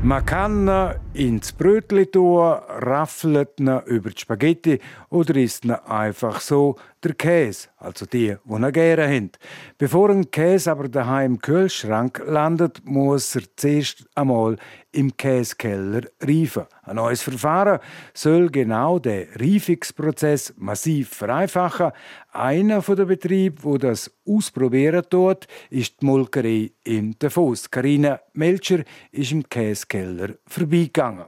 Man 0.00 0.24
kann 0.24 0.94
ins 1.12 1.52
Brötli 1.52 2.06
tun, 2.06 2.38
raffelt 2.38 3.58
über 3.58 4.10
die 4.10 4.18
Spaghetti 4.18 4.78
oder 5.10 5.34
isst 5.36 5.68
einfach 5.68 6.40
so 6.40 6.76
der 7.02 7.14
Käse, 7.14 7.68
also 7.76 8.06
die, 8.06 8.36
die 8.42 8.62
er 8.62 8.72
gerne 8.72 9.08
haben. 9.08 9.32
Bevor 9.76 10.10
ein 10.10 10.30
Käse 10.30 10.70
aber 10.70 10.88
daheim 10.88 11.32
im 11.32 11.38
Kühlschrank 11.40 12.22
landet, 12.24 12.80
muss 12.84 13.34
er 13.34 13.42
zuerst 13.56 14.08
einmal 14.14 14.56
im 14.92 15.16
Käsekeller 15.16 16.02
reifen. 16.22 16.66
Ein 16.88 16.96
neues 16.96 17.20
Verfahren 17.20 17.80
soll 18.14 18.48
genau 18.50 18.98
den 18.98 19.28
Reifungsprozess 19.34 20.54
massiv 20.56 21.10
vereinfachen. 21.10 21.92
Einer 22.32 22.80
der 22.80 23.04
Betriebe, 23.04 23.62
wo 23.62 23.76
das 23.76 24.10
ausprobieren 24.26 25.04
tut, 25.10 25.46
ist 25.68 26.00
die 26.00 26.06
Molkerei 26.06 26.70
in 26.84 27.14
Davos. 27.18 27.70
Karina 27.70 28.20
Melcher 28.32 28.84
ist 29.12 29.32
im 29.32 29.46
Käsekeller 29.46 30.30
vorbeigegangen. 30.46 31.26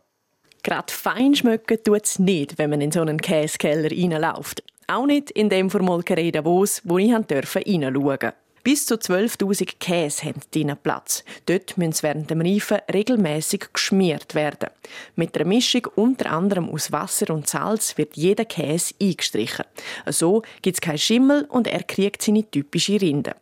Gerade 0.62 0.92
fein 0.92 1.34
schmecken 1.34 1.78
tut 1.82 2.04
es 2.04 2.18
nicht, 2.18 2.56
wenn 2.56 2.70
man 2.70 2.80
in 2.80 2.92
so 2.92 3.02
einen 3.02 3.20
Käsekeller 3.20 3.90
reinläuft. 3.90 4.62
Auch 4.86 5.06
nicht 5.06 5.30
in 5.30 5.50
dem 5.50 5.68
von 5.68 5.84
Molkerei 5.84 6.30
Davos, 6.30 6.80
wo 6.84 6.96
ich 6.96 7.12
reinschauen 7.12 7.94
durfte. 7.94 8.32
Bis 8.62 8.84
zu 8.84 8.96
12.000 8.96 9.76
Käse 9.78 10.26
haben 10.26 10.40
drinnen 10.50 10.76
Platz. 10.76 11.24
Dort 11.46 11.78
müssen 11.78 11.92
sie 11.92 12.02
während 12.02 12.30
dem 12.30 12.42
Reifen 12.42 12.78
regelmäßig 12.92 13.72
geschmiert 13.72 14.34
werden. 14.34 14.68
Mit 15.16 15.34
einer 15.34 15.46
Mischung 15.46 15.86
unter 15.94 16.30
anderem 16.30 16.68
aus 16.68 16.92
Wasser 16.92 17.32
und 17.32 17.48
Salz 17.48 17.96
wird 17.96 18.18
jeder 18.18 18.44
Käse 18.44 18.94
eingestrichen. 19.00 19.64
So 20.06 20.42
gibt 20.60 20.76
es 20.76 20.80
keinen 20.82 20.98
Schimmel 20.98 21.46
und 21.48 21.68
er 21.68 21.82
kriegt 21.84 22.20
seine 22.20 22.50
typische 22.50 23.00
Rinde. 23.00 23.34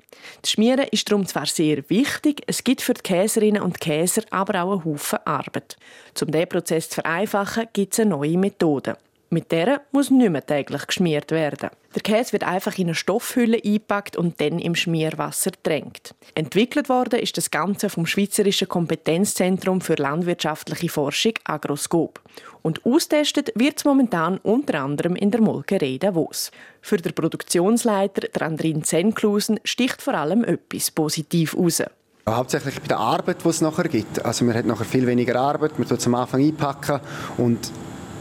Das 0.42 0.52
Schmieren 0.52 0.86
ist 0.92 1.10
darum 1.10 1.26
zwar 1.26 1.46
sehr 1.46 1.82
wichtig, 1.90 2.42
es 2.46 2.62
gibt 2.62 2.80
für 2.80 2.94
die 2.94 3.02
Käserinnen 3.02 3.62
und 3.62 3.80
Käser 3.80 4.22
aber 4.30 4.62
auch 4.62 4.72
einen 4.72 4.84
Haufen 4.84 5.18
Arbeit. 5.24 5.76
Um 6.20 6.30
diesen 6.30 6.48
Prozess 6.48 6.90
zu 6.90 6.96
vereinfachen, 6.96 7.66
gibt 7.72 7.92
es 7.92 8.00
eine 8.00 8.10
neue 8.10 8.38
Methode. 8.38 8.96
Mit 9.30 9.52
der 9.52 9.82
muss 9.92 10.10
nicht 10.10 10.30
mehr 10.30 10.46
täglich 10.46 10.86
geschmiert 10.86 11.30
werden. 11.32 11.68
Der 11.94 12.00
Käse 12.02 12.32
wird 12.32 12.44
einfach 12.44 12.78
in 12.78 12.86
eine 12.86 12.94
Stoffhülle 12.94 13.60
eingepackt 13.62 14.16
und 14.16 14.40
dann 14.40 14.58
im 14.58 14.74
Schmierwasser 14.74 15.50
drängt. 15.62 16.14
Entwickelt 16.34 16.88
worden 16.88 17.18
ist 17.20 17.36
das 17.36 17.50
Ganze 17.50 17.90
vom 17.90 18.06
Schweizerischen 18.06 18.68
Kompetenzzentrum 18.68 19.82
für 19.82 19.96
landwirtschaftliche 19.96 20.88
Forschung 20.88 21.32
Agroscope. 21.44 22.20
Und 22.62 22.86
austestet 22.86 23.52
wird 23.54 23.78
es 23.78 23.84
momentan 23.84 24.38
unter 24.38 24.80
anderem 24.80 25.14
in 25.14 25.30
der 25.30 25.42
Molkerei 25.42 25.98
Davos. 26.00 26.50
Für 26.80 26.96
den 26.96 27.14
Produktionsleiter, 27.14 28.28
Andrin 28.42 28.82
Zenklusen, 28.82 29.60
sticht 29.62 30.00
vor 30.00 30.14
allem 30.14 30.42
etwas 30.44 30.90
positiv 30.90 31.54
raus. 31.54 31.82
Hauptsächlich 32.26 32.80
bei 32.80 32.88
der 32.88 32.98
Arbeit, 32.98 33.44
die 33.44 33.48
es 33.48 33.60
nachher 33.60 33.88
gibt. 33.88 34.24
Also 34.24 34.44
man 34.44 34.54
hat 34.54 34.66
nachher 34.66 34.84
viel 34.84 35.06
weniger 35.06 35.36
Arbeit, 35.36 35.78
man 35.78 35.88
tut 35.88 35.98
es 35.98 36.06
am 36.06 36.14
Anfang 36.14 36.42
einpacken 36.42 37.00
und 37.38 37.70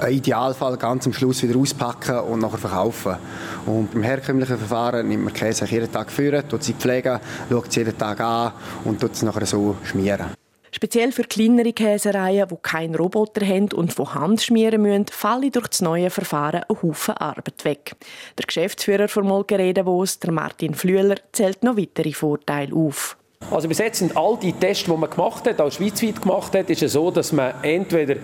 im 0.02 0.08
Idealfall 0.08 0.78
ganz 0.78 1.06
am 1.06 1.14
Schluss 1.14 1.44
wieder 1.44 1.58
auspacken 1.58 2.20
und 2.20 2.40
nachher 2.40 2.58
verkaufen. 2.58 3.16
Und 3.66 3.92
beim 3.92 4.04
herkömmlichen 4.04 4.58
Verfahren 4.58 5.08
nimmt 5.08 5.24
man 5.24 5.34
Käse 5.34 5.66
jeden 5.66 5.92
Tag 5.92 6.12
führen, 6.12 6.48
tut 6.48 6.64
sie 6.64 6.74
pflegen, 6.74 7.20
schaut 7.50 7.72
sie 7.72 7.82
jeden 7.82 7.98
Tag 7.98 8.20
an 8.20 8.52
und 8.84 9.00
tut 9.00 9.14
es 9.14 9.24
nachher 9.24 9.46
so 9.46 9.76
schmieren. 9.84 10.28
Speziell 10.72 11.12
für 11.12 11.24
kleinere 11.24 11.74
Käsereien, 11.74 12.48
die 12.50 12.56
keinen 12.62 12.94
Roboter 12.94 13.46
haben 13.46 13.72
und 13.74 13.94
von 13.94 14.14
Hand 14.14 14.42
schmieren 14.42 14.82
müssen, 14.82 15.08
fallen 15.08 15.52
durch 15.52 15.68
das 15.70 15.82
neue 15.82 16.10
Verfahren 16.10 16.64
ein 16.68 16.82
Haufen 16.82 17.16
Arbeit 17.16 17.66
weg. 17.66 17.96
Der 18.38 18.46
Geschäftsführer 18.46 19.08
von 19.08 19.26
Molkerei 19.26 19.74
Davos, 19.74 20.20
der 20.20 20.32
Martin 20.32 20.76
Flüeler, 20.76 21.16
zählt 21.32 21.64
noch 21.64 21.78
weitere 21.78 22.12
Vorteile 22.12 22.76
auf. 22.76 23.18
Also 23.50 23.68
bis 23.68 23.78
jetzt 23.78 24.00
sind 24.00 24.18
all 24.18 24.38
die 24.38 24.54
Tests, 24.54 24.86
die 24.86 24.92
man 24.92 25.10
gemacht 25.10 25.48
hat, 25.48 25.62
auch 25.62 25.72
schweizweit 25.72 26.22
gemacht 26.22 26.54
hat, 26.54 26.70
ist 26.70 26.84
es 26.84 26.94
so, 26.94 27.12
dass 27.12 27.32
man 27.32 27.54
entweder 27.64 28.18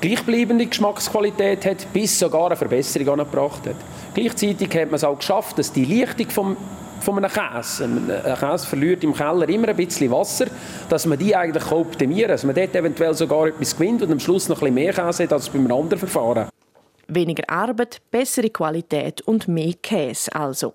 gleichbleibende 0.00 0.66
Geschmacksqualität 0.66 1.64
hat, 1.66 1.92
bis 1.92 2.18
sogar 2.18 2.46
eine 2.46 2.56
Verbesserung 2.56 3.20
angebracht 3.20 3.66
hat. 3.66 3.76
Gleichzeitig 4.14 4.68
hat 4.74 4.86
man 4.86 4.94
es 4.94 5.04
auch 5.04 5.18
geschafft, 5.18 5.58
dass 5.58 5.72
die 5.72 5.84
Lichtung 5.84 6.30
vom 6.30 6.56
von 7.00 7.16
einem 7.16 7.30
Käse. 7.30 7.84
Ein 7.84 8.38
Käse 8.38 8.66
verliert 8.66 9.02
im 9.04 9.14
Keller 9.14 9.48
immer 9.48 9.68
ein 9.68 9.76
bisschen 9.76 10.10
Wasser, 10.10 10.46
dass 10.88 11.06
man 11.06 11.18
die 11.18 11.34
eigentlich 11.34 11.70
optimieren 11.70 12.28
kann, 12.28 12.34
dass 12.34 12.44
man 12.44 12.54
dort 12.54 12.76
eventuell 12.76 13.14
sogar 13.14 13.46
etwas 13.46 13.76
gewinnt 13.76 14.02
und 14.02 14.12
am 14.12 14.20
Schluss 14.20 14.48
noch 14.48 14.58
ein 14.58 14.74
bisschen 14.74 14.74
mehr 14.74 14.92
Käse 14.92 15.24
hat 15.24 15.32
als 15.32 15.48
bei 15.48 15.58
einem 15.58 15.72
anderen 15.72 15.98
Verfahren. 15.98 16.48
Weniger 17.08 17.48
Arbeit, 17.48 18.00
bessere 18.10 18.50
Qualität 18.50 19.22
und 19.22 19.48
mehr 19.48 19.74
Käse 19.82 20.34
also. 20.34 20.74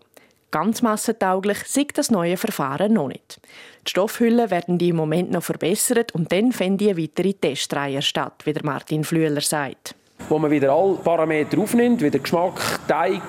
Ganz 0.51 0.81
massentauglich 0.81 1.59
sieht 1.65 1.97
das 1.97 2.09
neue 2.09 2.37
Verfahren 2.37 2.93
noch 2.93 3.07
nicht. 3.07 3.39
Die 3.85 3.91
Stoffhüllen 3.91 4.49
werden 4.49 4.79
die 4.79 4.89
im 4.89 4.95
Moment 4.95 5.31
noch 5.31 5.43
verbessert 5.43 6.15
und 6.15 6.31
dann 6.31 6.51
finden 6.51 6.89
eine 6.89 6.97
weitere 6.97 7.33
Testreihe 7.33 8.01
statt, 8.01 8.41
wie 8.43 8.53
der 8.53 8.65
Martin 8.65 9.03
Flüeler 9.03 9.41
sagt. 9.41 9.93
Wo 10.27 10.39
man 10.39 10.49
wieder 10.49 10.71
alle 10.71 10.95
Parameter 10.95 11.59
aufnimmt, 11.59 12.01
wieder 12.01 12.17
Geschmack, 12.17 12.79
Teig, 12.87 13.21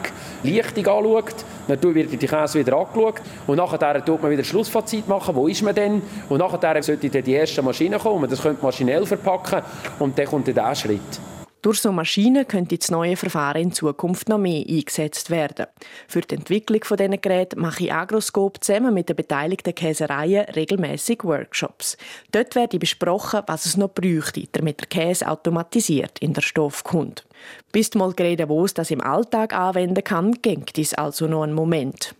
Lichtung 0.42 0.86
anschaut. 0.86 1.34
Dann 1.68 1.94
wird 1.94 2.12
die 2.12 2.26
Käse 2.26 2.60
wieder 2.60 2.76
angeschaut. 2.78 3.20
Und 3.46 3.56
nachher 3.56 4.02
tut 4.02 4.22
man 4.22 4.30
wieder 4.30 4.44
Schlussfazit 4.44 5.06
machen. 5.06 5.34
Wo 5.34 5.46
ist 5.46 5.62
man 5.62 5.74
denn? 5.74 6.00
Und 6.28 6.38
nachher 6.38 6.82
sollte 6.82 7.10
dann 7.10 7.24
die 7.24 7.32
erste 7.32 7.60
Maschine 7.60 7.98
kommen. 7.98 8.30
Das 8.30 8.40
könnte 8.40 8.64
maschinell 8.64 9.04
verpacken. 9.04 9.62
Und 9.98 10.16
dann 10.16 10.26
kommt 10.26 10.46
dann 10.48 10.54
der 10.54 10.74
Schritt. 10.74 11.20
Durch 11.66 11.80
so 11.80 11.90
Maschinen 11.90 12.46
könnte 12.46 12.78
das 12.78 12.92
neue 12.92 13.16
Verfahren 13.16 13.60
in 13.60 13.72
Zukunft 13.72 14.28
noch 14.28 14.38
mehr 14.38 14.64
eingesetzt 14.64 15.30
werden. 15.30 15.66
Für 16.06 16.20
die 16.20 16.36
Entwicklung 16.36 16.84
von 16.84 16.96
diesen 16.96 17.18
mache 17.56 17.86
ich 17.86 17.92
Agroscope 17.92 18.60
zusammen 18.60 18.94
mit 18.94 19.08
den 19.08 19.16
beteiligten 19.16 19.74
Käsereien 19.74 20.44
regelmäßig 20.44 21.24
Workshops. 21.24 21.96
Dort 22.30 22.54
werde 22.54 22.78
besprochen, 22.78 23.42
was 23.48 23.66
es 23.66 23.76
noch 23.76 23.90
bräuchte, 23.90 24.46
damit 24.52 24.78
der 24.80 24.86
Käse 24.86 25.28
automatisiert 25.28 26.20
in 26.20 26.34
der 26.34 26.42
Stoff 26.42 26.84
kommt. 26.84 27.26
Bis 27.72 27.90
die 27.90 27.98
Molkerei 27.98 28.36
Davos 28.36 28.72
das 28.72 28.92
im 28.92 29.00
Alltag 29.00 29.52
anwenden 29.52 30.04
kann, 30.04 30.40
geht 30.40 30.78
es 30.78 30.94
also 30.94 31.26
noch 31.26 31.42
einen 31.42 31.52
Moment. 31.52 32.14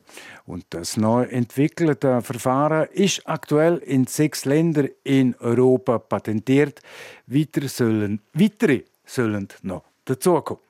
Und 0.46 0.64
das 0.70 0.96
neu 0.96 1.22
entwickelte 1.22 2.20
Verfahren 2.20 2.88
ist 2.92 3.22
aktuell 3.26 3.76
in 3.76 4.08
sechs 4.08 4.44
Ländern 4.44 4.88
in 5.04 5.36
Europa 5.38 6.00
patentiert. 6.00 6.80
Weiter 7.28 7.68
sollen 7.68 8.22
weitere 8.32 8.82
sollen 9.06 9.48
noch 9.62 9.84
dazukommen. 10.04 10.66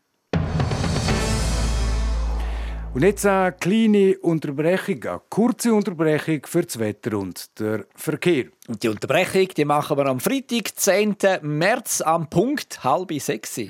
Und 2.96 3.02
jetzt 3.02 3.26
eine 3.26 3.52
kleine 3.52 4.16
Unterbrechung, 4.20 5.04
eine 5.04 5.20
kurze 5.28 5.74
Unterbrechung 5.74 6.40
für 6.46 6.62
das 6.62 6.78
Wetter 6.78 7.18
und 7.18 7.60
den 7.60 7.84
Verkehr. 7.94 8.46
Und 8.68 8.82
die 8.82 8.88
Unterbrechung 8.88 9.48
die 9.54 9.66
machen 9.66 9.98
wir 9.98 10.06
am 10.06 10.18
Freitag, 10.18 10.74
10. 10.74 11.16
März, 11.42 12.00
am 12.00 12.30
Punkt 12.30 12.82
halb 12.84 13.12
sechs. 13.20 13.60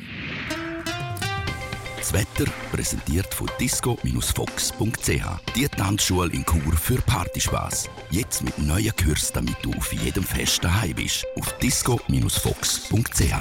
Das 1.99 2.13
Wetter 2.13 2.49
präsentiert 2.71 3.35
von 3.35 3.51
disco-fox.ch. 3.59 5.57
Die 5.57 5.69
Tanzschule 5.71 6.33
in 6.33 6.45
Chur 6.45 6.77
für 6.77 7.03
Partyspaß. 7.03 7.91
Jetzt 8.13 8.45
mit 8.45 8.57
neuen 8.59 8.95
Kürzen, 8.95 9.35
damit 9.35 9.57
du 9.63 9.73
auf 9.73 9.93
jedem 9.93 10.23
Fest 10.23 10.63
daheim 10.63 10.95
bist. 10.95 11.27
Auf 11.37 11.53
disco-fox.ch. 11.59 13.33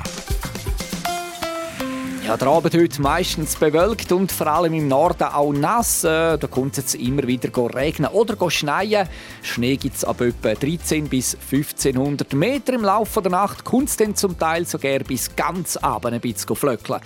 Ja, 2.25 2.37
der 2.37 2.47
Abend 2.47 2.73
heute 2.73 3.01
meistens 3.03 3.55
bewölkt 3.55 4.11
und 4.11 4.31
vor 4.31 4.47
allem 4.47 4.73
im 4.73 4.87
Norden 4.87 5.25
auch 5.25 5.53
nass. 5.53 6.03
Äh, 6.03 6.39
da 6.39 6.47
kommt 6.49 6.75
es 6.75 6.95
immer 6.95 7.27
wieder 7.27 7.49
regnen 7.75 8.09
oder 8.09 8.49
schneien. 8.49 9.07
Schnee 9.43 9.75
gibt 9.75 9.97
es 9.97 10.03
ab 10.03 10.21
etwa 10.21 10.55
13 10.55 11.07
bis 11.07 11.35
1500 11.35 12.33
Meter 12.33 12.73
im 12.73 12.81
Laufe 12.81 13.21
der 13.21 13.29
Nacht. 13.29 13.63
Kommt 13.63 13.89
es 13.89 13.97
dann 13.97 14.15
zum 14.15 14.39
Teil 14.39 14.65
sogar 14.65 14.97
bis 14.99 15.35
ganz 15.35 15.77
abend 15.77 16.15
ein 16.15 16.19
bisschen 16.19 16.55
flöckeln. 16.55 16.99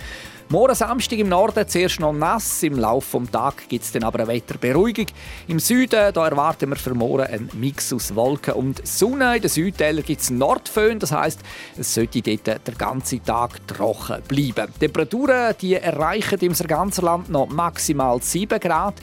Morgen 0.52 0.74
Samstag 0.74 1.20
im 1.20 1.28
Norden 1.28 1.68
zuerst 1.68 2.00
noch 2.00 2.12
nass, 2.12 2.64
im 2.64 2.76
Laufe 2.76 3.20
des 3.20 3.30
Tages 3.30 3.68
gibt 3.68 3.84
es 3.84 3.92
dann 3.92 4.02
aber 4.02 4.18
eine 4.18 4.26
Wetterberuhigung. 4.26 5.06
Im 5.46 5.60
Süden 5.60 6.12
da 6.12 6.26
erwarten 6.26 6.70
wir 6.70 6.74
für 6.74 6.92
morgen 6.92 7.22
einen 7.22 7.50
Mix 7.54 7.92
aus 7.92 8.16
Wolken 8.16 8.54
und 8.54 8.84
Sonne. 8.84 9.36
In 9.36 9.42
den 9.42 9.48
Südtälern 9.48 10.04
gibt 10.04 10.22
es 10.22 10.30
Nordföhn, 10.30 10.98
das 10.98 11.12
heisst, 11.12 11.38
es 11.78 11.94
sollte 11.94 12.20
dort 12.20 12.66
den 12.66 12.76
ganzen 12.76 13.24
Tag 13.24 13.64
trocken 13.68 14.22
bleiben. 14.26 14.72
Die 14.74 14.78
Temperaturen 14.80 15.54
die 15.60 15.76
erreichen 15.76 16.40
im 16.40 16.52
ganzen 16.52 17.04
Land 17.04 17.30
noch 17.30 17.48
maximal 17.48 18.20
7 18.20 18.58
Grad. 18.58 18.94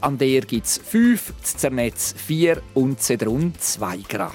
An 0.00 0.16
der 0.16 0.40
gibt 0.40 0.64
es 0.64 0.78
5, 0.78 1.34
zu 1.42 1.56
Zernetz 1.58 2.14
4 2.16 2.62
und 2.72 3.02
Zedrun 3.02 3.52
2 3.58 3.98
Grad. 4.08 4.32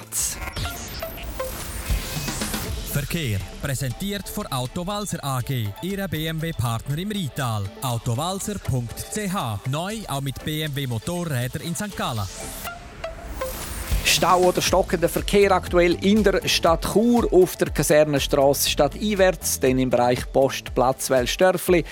Verkehr. 2.89 3.39
Präsentiert 3.61 4.27
von 4.27 4.47
Autowalzer 4.47 5.23
AG, 5.23 5.69
Ihrer 5.83 6.07
BMW-Partner 6.07 6.97
im 6.97 7.11
Rital. 7.11 7.69
Autowalzer.ch. 7.83 9.69
Neu 9.69 9.97
auch 10.07 10.21
mit 10.21 10.43
BMW 10.43 10.87
Motorräder 10.87 11.61
in 11.61 11.75
St. 11.75 11.95
Gallen. 11.95 12.27
Stau 14.03 14.39
oder 14.39 14.61
stockender 14.61 15.07
Verkehr 15.07 15.51
aktuell 15.51 16.03
in 16.03 16.23
der 16.23 16.47
Stadt 16.47 16.93
Chur 16.93 17.31
auf 17.31 17.57
der 17.57 17.69
Kasernenstraße 17.69 18.67
stadteinwärts, 18.67 19.59
dann 19.59 19.77
im 19.77 19.91
Bereich 19.91 20.31
Post 20.33 20.73
Platzwell 20.73 21.27
Störfli. 21.27 21.85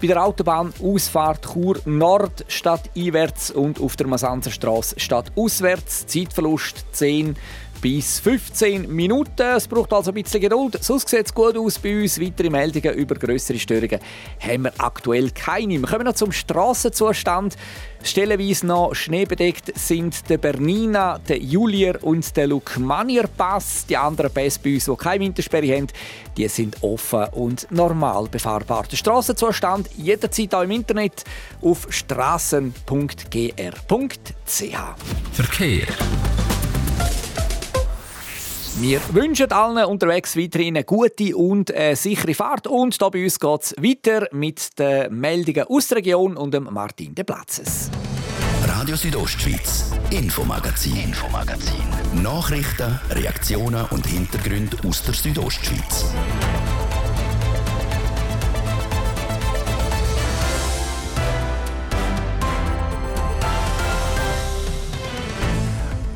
Bei 0.00 0.06
der 0.06 0.24
Autobahn 0.24 0.72
Ausfahrt 0.80 1.44
Chur 1.52 1.80
Nord 1.84 2.44
stadteinwärts 2.48 3.50
und 3.50 3.80
auf 3.80 3.96
der 3.96 4.06
Masanzerstraße 4.06 4.98
stadtauswärts. 4.98 6.06
Zeitverlust 6.06 6.86
10 6.92 7.36
bis 7.80 8.20
15 8.20 8.92
Minuten. 8.94 9.42
Es 9.56 9.68
braucht 9.68 9.92
also 9.92 10.10
ein 10.10 10.14
bisschen 10.14 10.40
Geduld. 10.40 10.82
Sonst 10.82 11.08
sieht 11.08 11.26
es 11.26 11.34
gut 11.34 11.56
aus 11.56 11.78
bei 11.78 12.00
uns. 12.00 12.20
Weitere 12.20 12.50
Meldungen 12.50 12.94
über 12.94 13.14
größere 13.14 13.58
Störungen 13.58 14.00
haben 14.40 14.64
wir 14.64 14.72
aktuell 14.78 15.30
keine. 15.30 15.78
Wir 15.78 15.88
kommen 15.88 16.04
noch 16.04 16.14
zum 16.14 16.32
Strassenzustand. 16.32 17.56
Stellenweise 18.02 18.66
noch 18.66 18.94
schneebedeckt 18.94 19.76
sind 19.78 20.28
der 20.28 20.38
Bernina, 20.38 21.18
der 21.18 21.38
Julier 21.38 21.98
und 22.02 22.36
der 22.36 22.46
Lukmanier 22.46 23.26
Pass. 23.26 23.86
Die 23.86 23.96
anderen 23.96 24.30
Pässe 24.30 24.60
bei 24.62 24.74
uns, 24.74 24.84
die 24.84 24.96
keine 24.96 25.24
Wintersperre 25.24 25.76
haben, 25.76 25.88
die 26.36 26.48
sind 26.48 26.82
offen 26.82 27.26
und 27.32 27.66
normal 27.70 28.28
befahrbar. 28.30 28.84
Der 28.90 28.96
Strassenzustand 28.96 29.90
jederzeit 29.96 30.54
auch 30.54 30.62
im 30.62 30.70
Internet 30.70 31.24
auf 31.60 31.86
strassen.gr.ch. 31.90 32.72
Verkehr. 35.32 35.86
Wir 38.80 39.00
wünschen 39.12 39.50
allen 39.50 39.86
unterwegs 39.86 40.36
weiterhin 40.36 40.76
eine 40.76 40.84
gute 40.84 41.36
und 41.36 41.68
äh, 41.74 41.96
sichere 41.96 42.32
Fahrt. 42.32 42.68
Und 42.68 42.96
hier 42.96 43.10
bei 43.10 43.24
uns 43.24 43.40
geht 43.40 43.60
es 43.62 43.74
weiter 43.76 44.28
mit 44.30 44.78
den 44.78 45.18
Meldungen 45.18 45.64
aus 45.64 45.88
der 45.88 45.98
Region 45.98 46.36
und 46.36 46.54
dem 46.54 46.68
Martin 46.70 47.12
de 47.12 47.24
Platzes. 47.24 47.90
Radio 48.66 48.94
Südostschweiz, 48.94 49.90
Infomagazin, 50.10 50.96
Infomagazin. 50.96 52.22
Nachrichten, 52.22 53.00
Reaktionen 53.10 53.84
und 53.90 54.06
Hintergründe 54.06 54.76
aus 54.86 55.02
der 55.02 55.14
Südostschweiz. 55.14 56.04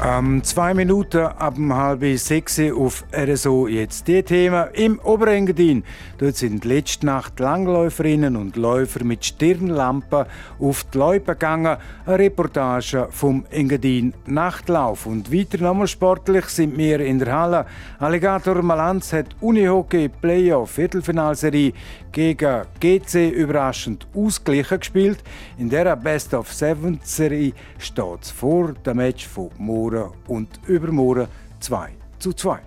Ähm, 0.05 0.43
zwei 0.43 0.75
Minuten 0.75 1.21
ab 1.21 1.55
um 1.57 1.73
halb 1.77 2.03
sechs 2.19 2.59
auf 2.59 3.05
RSO 3.15 3.69
jetzt 3.69 4.09
die 4.09 4.25
Themen. 4.25 4.67
Im 4.73 4.99
Oberengadin 4.99 5.85
dort 6.19 6.35
sind 6.35 6.65
letzte 6.65 7.07
Nacht 7.07 7.39
Langläuferinnen 7.39 8.35
und 8.35 8.57
Läufer 8.57 9.05
mit 9.05 9.25
Stirnlampen 9.25 10.27
auf 10.59 10.85
die 10.93 10.99
Läupe 10.99 11.35
gegangen. 11.35 11.77
Eine 12.05 12.19
Reportage 12.19 13.07
vom 13.11 13.45
Engadin 13.51 14.13
Nachtlauf. 14.27 15.07
Und 15.07 15.33
weiter 15.33 15.59
nochmal 15.59 15.87
sportlich 15.87 16.47
sind 16.47 16.77
wir 16.77 16.99
in 16.99 17.21
der 17.21 17.33
Halle. 17.33 17.67
Alligator 18.01 18.61
Malanz 18.61 19.13
hat 19.13 19.37
Unihockey 19.41 20.09
Playoff 20.09 20.73
Viertelfinalserie 20.73 21.75
gegen 22.11 22.63
GC 22.81 23.31
überraschend 23.31 24.09
ausgeglichen 24.15 24.81
gespielt. 24.81 25.23
In 25.59 25.71
der 25.71 25.95
Best 25.95 26.35
of 26.35 26.53
Seven 26.53 26.99
Serie 27.05 27.53
steht 27.79 28.27
vor 28.27 28.73
dem 28.85 28.97
Match 28.97 29.29
von 29.29 29.51
morgen 29.93 30.13
und 30.27 30.49
übermorgen 30.67 31.29
2 31.61 31.91
zu 32.19 32.33
2. 32.33 32.61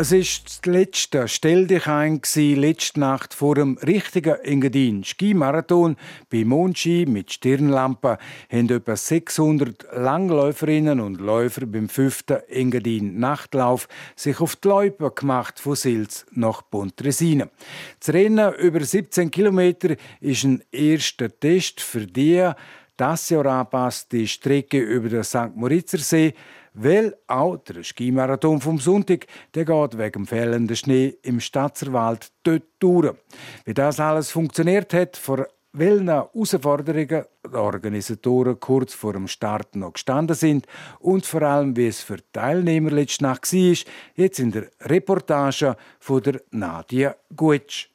Es 0.00 0.12
ist 0.12 0.46
das 0.46 0.72
letzte 0.72 1.26
Stell 1.26 1.66
dich 1.66 1.88
ein 1.88 2.20
letzte 2.34 3.00
Nacht 3.00 3.34
vor 3.34 3.56
dem 3.56 3.78
richtigen 3.78 4.36
Engadin 4.44 5.02
Skimarathon 5.02 5.96
bei 6.30 6.44
Monchi 6.44 7.04
mit 7.04 7.32
Stirnlampe 7.32 8.18
haben 8.48 8.70
etwa 8.70 8.94
600 8.94 9.86
Langläuferinnen 9.96 11.00
und 11.00 11.20
Läufer 11.20 11.66
beim 11.66 11.88
fünften 11.88 12.38
Engadin 12.48 13.18
Nachtlauf 13.18 13.88
sich 14.14 14.40
auf 14.40 14.54
die 14.54 14.68
Läupe 14.68 15.10
gemacht 15.10 15.58
von 15.58 15.74
Sils 15.74 16.26
nach 16.30 16.62
Pontresina. 16.70 17.48
Das 17.98 18.14
Rennen 18.14 18.54
über 18.54 18.84
17 18.84 19.32
Kilometer 19.32 19.96
ist 20.20 20.44
ein 20.44 20.62
erster 20.70 21.28
Test 21.40 21.80
für 21.80 22.06
die, 22.06 22.52
das 22.98 23.30
Jahr 23.30 23.46
anpasst 23.46 24.12
die 24.12 24.28
Strecke 24.28 24.78
über 24.78 25.08
den 25.08 25.24
St. 25.24 25.54
Moritzer 25.54 25.98
See 25.98 26.34
weil 26.80 27.16
auch 27.26 27.56
der 27.56 27.82
Skimarathon 27.82 28.60
vom 28.60 28.78
Sonntag, 28.78 29.26
der 29.54 29.64
geht 29.64 29.98
wegen 29.98 30.26
fehlenden 30.26 30.76
Schnee 30.76 31.16
im 31.22 31.40
Stadtserwald 31.40 32.30
dort 32.44 32.62
durch. 32.78 33.14
Wie 33.64 33.74
das 33.74 33.98
alles 33.98 34.30
funktioniert 34.30 34.94
hat, 34.94 35.16
vor 35.16 35.48
welchen 35.72 36.08
Herausforderungen 36.08 37.24
die 37.44 37.56
Organisatoren 37.56 38.58
kurz 38.58 38.94
vor 38.94 39.12
dem 39.12 39.28
Start 39.28 39.76
noch 39.76 39.92
gestanden 39.92 40.36
sind 40.36 40.66
und 41.00 41.26
vor 41.26 41.42
allem, 41.42 41.76
wie 41.76 41.88
es 41.88 42.00
für 42.00 42.16
die 42.16 42.24
Teilnehmer 42.32 42.90
letzte 42.90 43.24
Nacht 43.24 43.52
war, 43.52 43.76
jetzt 44.14 44.38
in 44.38 44.52
der 44.52 44.70
Reportage 44.80 45.76
von 46.00 46.22
der 46.22 46.40
Nadia 46.50 47.16
Gutsch. 47.34 47.88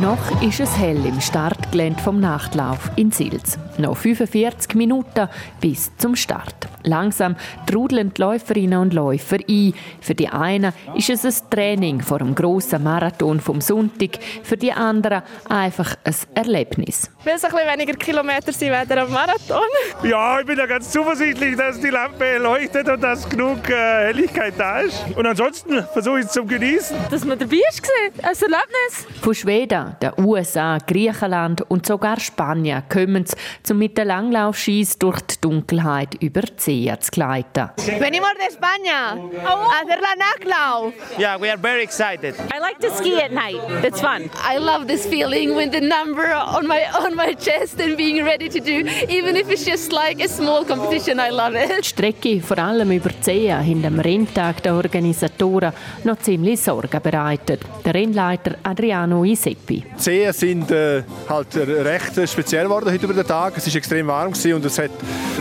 Noch 0.00 0.42
ist 0.42 0.60
es 0.60 0.76
hell 0.76 1.04
im 1.06 1.20
Startgelände 1.20 2.00
vom 2.02 2.20
Nachtlauf 2.20 2.90
in 2.96 3.10
Sils. 3.10 3.58
Noch 3.78 3.96
45 3.96 4.74
Minuten 4.74 5.28
bis 5.60 5.90
zum 5.96 6.16
Start. 6.16 6.63
Langsam 6.84 7.36
trudeln 7.66 8.12
die 8.12 8.20
Läuferinnen 8.20 8.78
und 8.78 8.94
Läufer 8.94 9.38
ein. 9.48 9.74
Für 10.00 10.14
die 10.14 10.28
einen 10.28 10.72
ist 10.94 11.10
es 11.10 11.24
ein 11.24 11.50
Training 11.50 12.00
vor 12.00 12.18
dem 12.18 12.34
grossen 12.34 12.82
Marathon 12.82 13.40
vom 13.40 13.60
Sonntag, 13.60 14.18
für 14.42 14.56
die 14.56 14.72
anderen 14.72 15.22
einfach 15.48 15.96
ein 16.04 16.14
Erlebnis. 16.34 17.10
Weil 17.24 17.36
es 17.36 17.44
ein 17.44 17.50
bisschen 17.50 17.72
weniger 17.72 17.94
Kilometer 17.94 18.52
sind 18.52 18.72
als 18.72 18.90
am 18.90 19.12
Marathon. 19.12 19.62
Ja, 20.02 20.40
ich 20.40 20.46
bin 20.46 20.58
ja 20.58 20.66
ganz 20.66 20.90
zuversichtlich, 20.90 21.56
dass 21.56 21.80
die 21.80 21.88
Lampe 21.88 22.36
leuchtet 22.38 22.88
und 22.88 23.02
dass 23.02 23.28
genug 23.28 23.68
äh, 23.70 24.08
Helligkeit 24.08 24.54
da 24.58 24.80
ist. 24.80 25.04
Und 25.16 25.26
ansonsten 25.26 25.82
versuche 25.92 26.20
ich 26.20 26.26
es 26.26 26.32
zu 26.32 26.44
genießen. 26.44 26.96
Dass 27.10 27.24
man 27.24 27.38
dabei 27.38 27.60
ist, 27.70 27.82
ein 28.18 28.32
Erlebnis. 28.32 29.22
Von 29.22 29.34
Schweden, 29.34 29.96
den 30.02 30.12
USA, 30.18 30.78
Griechenland 30.86 31.62
und 31.62 31.86
sogar 31.86 32.20
Spanien 32.20 32.82
kommen 32.88 33.24
sie, 33.24 33.72
um 33.72 33.78
mit 33.78 33.96
den 33.96 34.08
Langlaufskis 34.08 34.98
durch 34.98 35.20
die 35.22 35.40
Dunkelheit 35.40 36.14
über 36.22 36.42
die 36.42 36.52
See 36.56 36.73
zu 37.00 37.10
gleiten. 37.10 37.70
Venimos 37.98 38.34
de 38.38 38.46
España 38.46 39.12
a 39.12 39.80
hacer 39.80 40.00
la 40.00 40.14
Nachlauf. 40.16 40.94
Yeah, 41.18 41.38
we 41.38 41.48
are 41.50 41.56
very 41.56 41.82
excited. 41.82 42.34
I 42.52 42.58
like 42.58 42.78
to 42.80 42.90
ski 42.96 43.20
at 43.20 43.32
night. 43.32 43.60
It's 43.84 44.00
fun. 44.00 44.30
I 44.34 44.58
love 44.58 44.86
this 44.86 45.06
feeling 45.06 45.54
with 45.54 45.72
the 45.72 45.80
number 45.80 46.32
on 46.34 46.66
my 46.66 46.82
on 47.04 47.14
my 47.14 47.34
chest 47.34 47.80
and 47.80 47.96
being 47.96 48.24
ready 48.24 48.48
to 48.48 48.60
do, 48.60 48.84
even 49.08 49.36
if 49.36 49.48
it's 49.50 49.64
just 49.64 49.92
like 49.92 50.22
a 50.22 50.28
small 50.28 50.64
competition. 50.64 51.18
I 51.18 51.30
love 51.30 51.54
it. 51.54 51.70
Die 51.78 51.88
Strecke, 51.88 52.40
vor 52.40 52.58
allem 52.58 52.90
über 52.90 53.10
die 53.10 53.22
See, 53.22 53.54
hinter 53.62 53.90
dem 53.90 54.00
Renntag 54.00 54.62
der 54.62 54.74
Organisatoren 54.74 55.72
noch 56.04 56.18
ziemlich 56.18 56.60
Sorgen 56.60 57.00
bereitet. 57.02 57.60
Der 57.84 57.94
Rennleiter 57.94 58.56
Adriano 58.62 59.24
Iseppi. 59.24 59.82
Die 59.82 60.32
Seen 60.32 60.32
sind 60.32 60.70
äh, 60.70 61.02
halt 61.28 61.56
recht 61.56 62.28
speziell 62.28 62.64
geworden 62.64 62.92
heute 62.92 63.04
über 63.04 63.14
den 63.14 63.26
Tag. 63.26 63.54
Es 63.56 63.66
war 63.66 63.76
extrem 63.76 64.06
warm 64.06 64.32
und 64.32 64.64
es 64.64 64.78
hat 64.78 64.90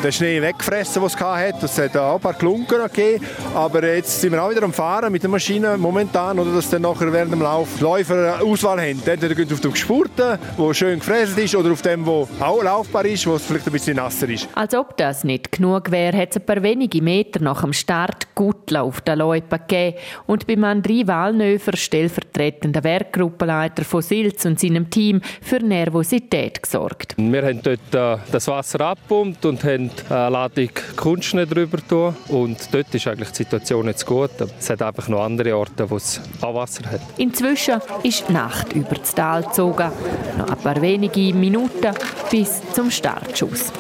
den 0.04 0.12
Schnee 0.12 0.42
weggefressen, 0.42 1.02
den 1.02 1.10
es 1.24 1.54
hat. 1.54 1.64
Es 1.64 1.78
hat 1.78 1.98
auch 1.98 2.16
ein 2.16 2.22
paar 2.22 2.34
Klunken 2.34 2.82
gegeben. 2.82 3.26
Aber 3.54 3.84
jetzt 3.84 4.22
sind 4.22 4.34
wir 4.34 4.44
auch 4.44 4.50
wieder 4.50 4.64
am 4.64 4.74
Fahren 4.74 5.12
mit 5.12 5.24
der 5.24 5.30
Maschine 5.30 5.78
momentan, 5.78 6.40
oder 6.40 6.54
dass 6.54 6.70
dann 6.70 6.82
nachher 6.84 7.12
während 7.12 7.32
dem 7.32 7.42
Lauf 7.42 7.80
Läufer 7.80 8.36
eine 8.36 8.46
Auswahl 8.46 8.80
haben. 8.80 9.02
Entweder 9.06 9.36
gehen 9.36 9.52
auf 9.52 9.62
dem 9.62 9.72
Gespurten, 9.72 10.38
wo 10.58 10.74
schön 10.74 11.00
gefräst 11.00 11.38
ist, 11.38 11.56
oder 11.56 11.72
auf 11.72 11.82
dem, 11.82 12.06
wo 12.06 12.28
auch 12.40 12.64
laufbar 12.64 13.06
ist, 13.06 13.26
wo 13.28 13.36
es 13.36 13.46
vielleicht 13.46 13.68
ein 13.68 13.74
bisschen 13.74 13.96
nasser 13.96 14.30
ist. 14.30 14.48
Als 14.56 14.76
ob 14.76 14.98
das 14.98 15.24
nicht 15.24 15.52
genug 15.52 15.92
wäre, 15.92 16.18
hat 16.18 16.32
es 16.32 16.38
ein 16.38 16.46
paar 16.46 16.62
wenige 16.64 17.02
Meter 17.02 17.42
nach 17.42 17.62
dem 17.62 17.74
Start 17.74 18.36
Gutla 18.36 18.82
auf 18.82 19.02
der 19.02 19.16
Loipe 19.16 19.60
gegeben 19.60 19.98
und 20.26 20.48
beim 20.48 20.64
André 20.64 21.08
Wallnöfer, 21.08 21.76
stellvertretender 21.78 22.84
Werkgruppenleiter 22.84 23.84
von 23.84 24.02
Silz 24.02 24.46
und 24.46 24.60
seinem 24.60 24.90
Team, 24.90 25.22
für 25.42 25.60
Nervosität 25.60 26.62
gesorgt. 26.64 27.16
Wir 27.18 27.44
haben 27.44 27.62
dort 27.62 27.94
äh, 27.94 28.22
das 28.32 28.48
Wasser 28.48 28.82
abgepumpt 28.82 29.46
und 29.46 29.64
haben 29.64 29.92
eine 30.10 30.30
Ladung 30.30 30.70
Kunstschnee 31.14 31.46
drüber 31.46 31.78
tun 31.88 32.16
und 32.30 32.58
dort 32.74 32.96
ist 32.96 33.06
eigentlich 33.06 33.30
die 33.30 33.44
Situation 33.44 33.86
jetzt 33.86 34.04
gut. 34.04 34.32
Es 34.60 34.68
hat 34.72 34.82
einfach 34.82 35.08
noch 35.10 35.22
andere 35.22 35.56
Orte, 35.56 35.88
wo 35.88 35.98
es 35.98 36.20
auch 36.42 36.56
Wasser 36.56 36.90
hat. 36.90 37.02
Inzwischen 37.18 37.80
ist 38.02 38.32
Nacht 38.32 38.74
über 38.74 38.96
das 38.96 39.14
Tal 39.14 39.44
gezogen. 39.44 39.92
Noch 40.40 40.50
ein 40.50 40.58
paar 40.58 40.82
wenige 40.82 41.32
Minuten 41.36 41.94
bis 42.32 42.64
zum 42.74 42.90
Startschuss. 42.90 43.72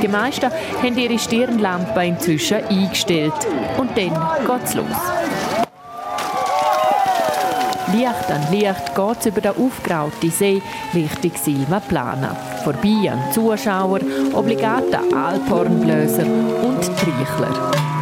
Die 0.00 0.06
meisten 0.06 0.48
haben 0.80 0.96
ihre 0.96 1.18
Stirnlampe 1.18 2.06
inzwischen 2.06 2.62
eingestellt. 2.64 3.32
Und 3.76 3.98
dann 3.98 4.12
geht's 4.46 4.74
los. 4.74 4.86
Licht 7.92 8.30
an 8.30 8.52
Licht 8.52 8.94
geht 8.94 9.18
es 9.18 9.26
über 9.26 9.40
den 9.40 9.56
aufgerauten 9.56 10.30
See 10.30 10.62
Richtung 10.94 11.32
Silva 11.34 11.80
Plana. 11.80 12.53
Vorbei 12.64 13.10
an 13.10 13.30
Zuschauer, 13.30 14.00
obligaten 14.32 15.14
Alphornblöser 15.14 16.24
und 16.24 16.80
Triechler. 16.96 17.93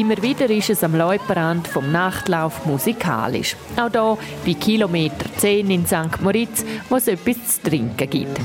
Immer 0.00 0.22
wieder 0.22 0.48
ist 0.48 0.70
es 0.70 0.82
am 0.82 0.94
Leuperrand 0.94 1.68
vom 1.68 1.92
Nachtlauf 1.92 2.64
musikalisch. 2.64 3.54
Auch 3.76 3.90
hier 3.90 4.16
bei 4.46 4.58
Kilometer 4.58 5.26
10 5.36 5.70
in 5.70 5.84
St. 5.84 6.22
Moritz, 6.22 6.64
wo 6.88 6.96
es 6.96 7.06
etwas 7.06 7.60
zu 7.60 7.68
trinken 7.68 8.08
gibt. 8.08 8.40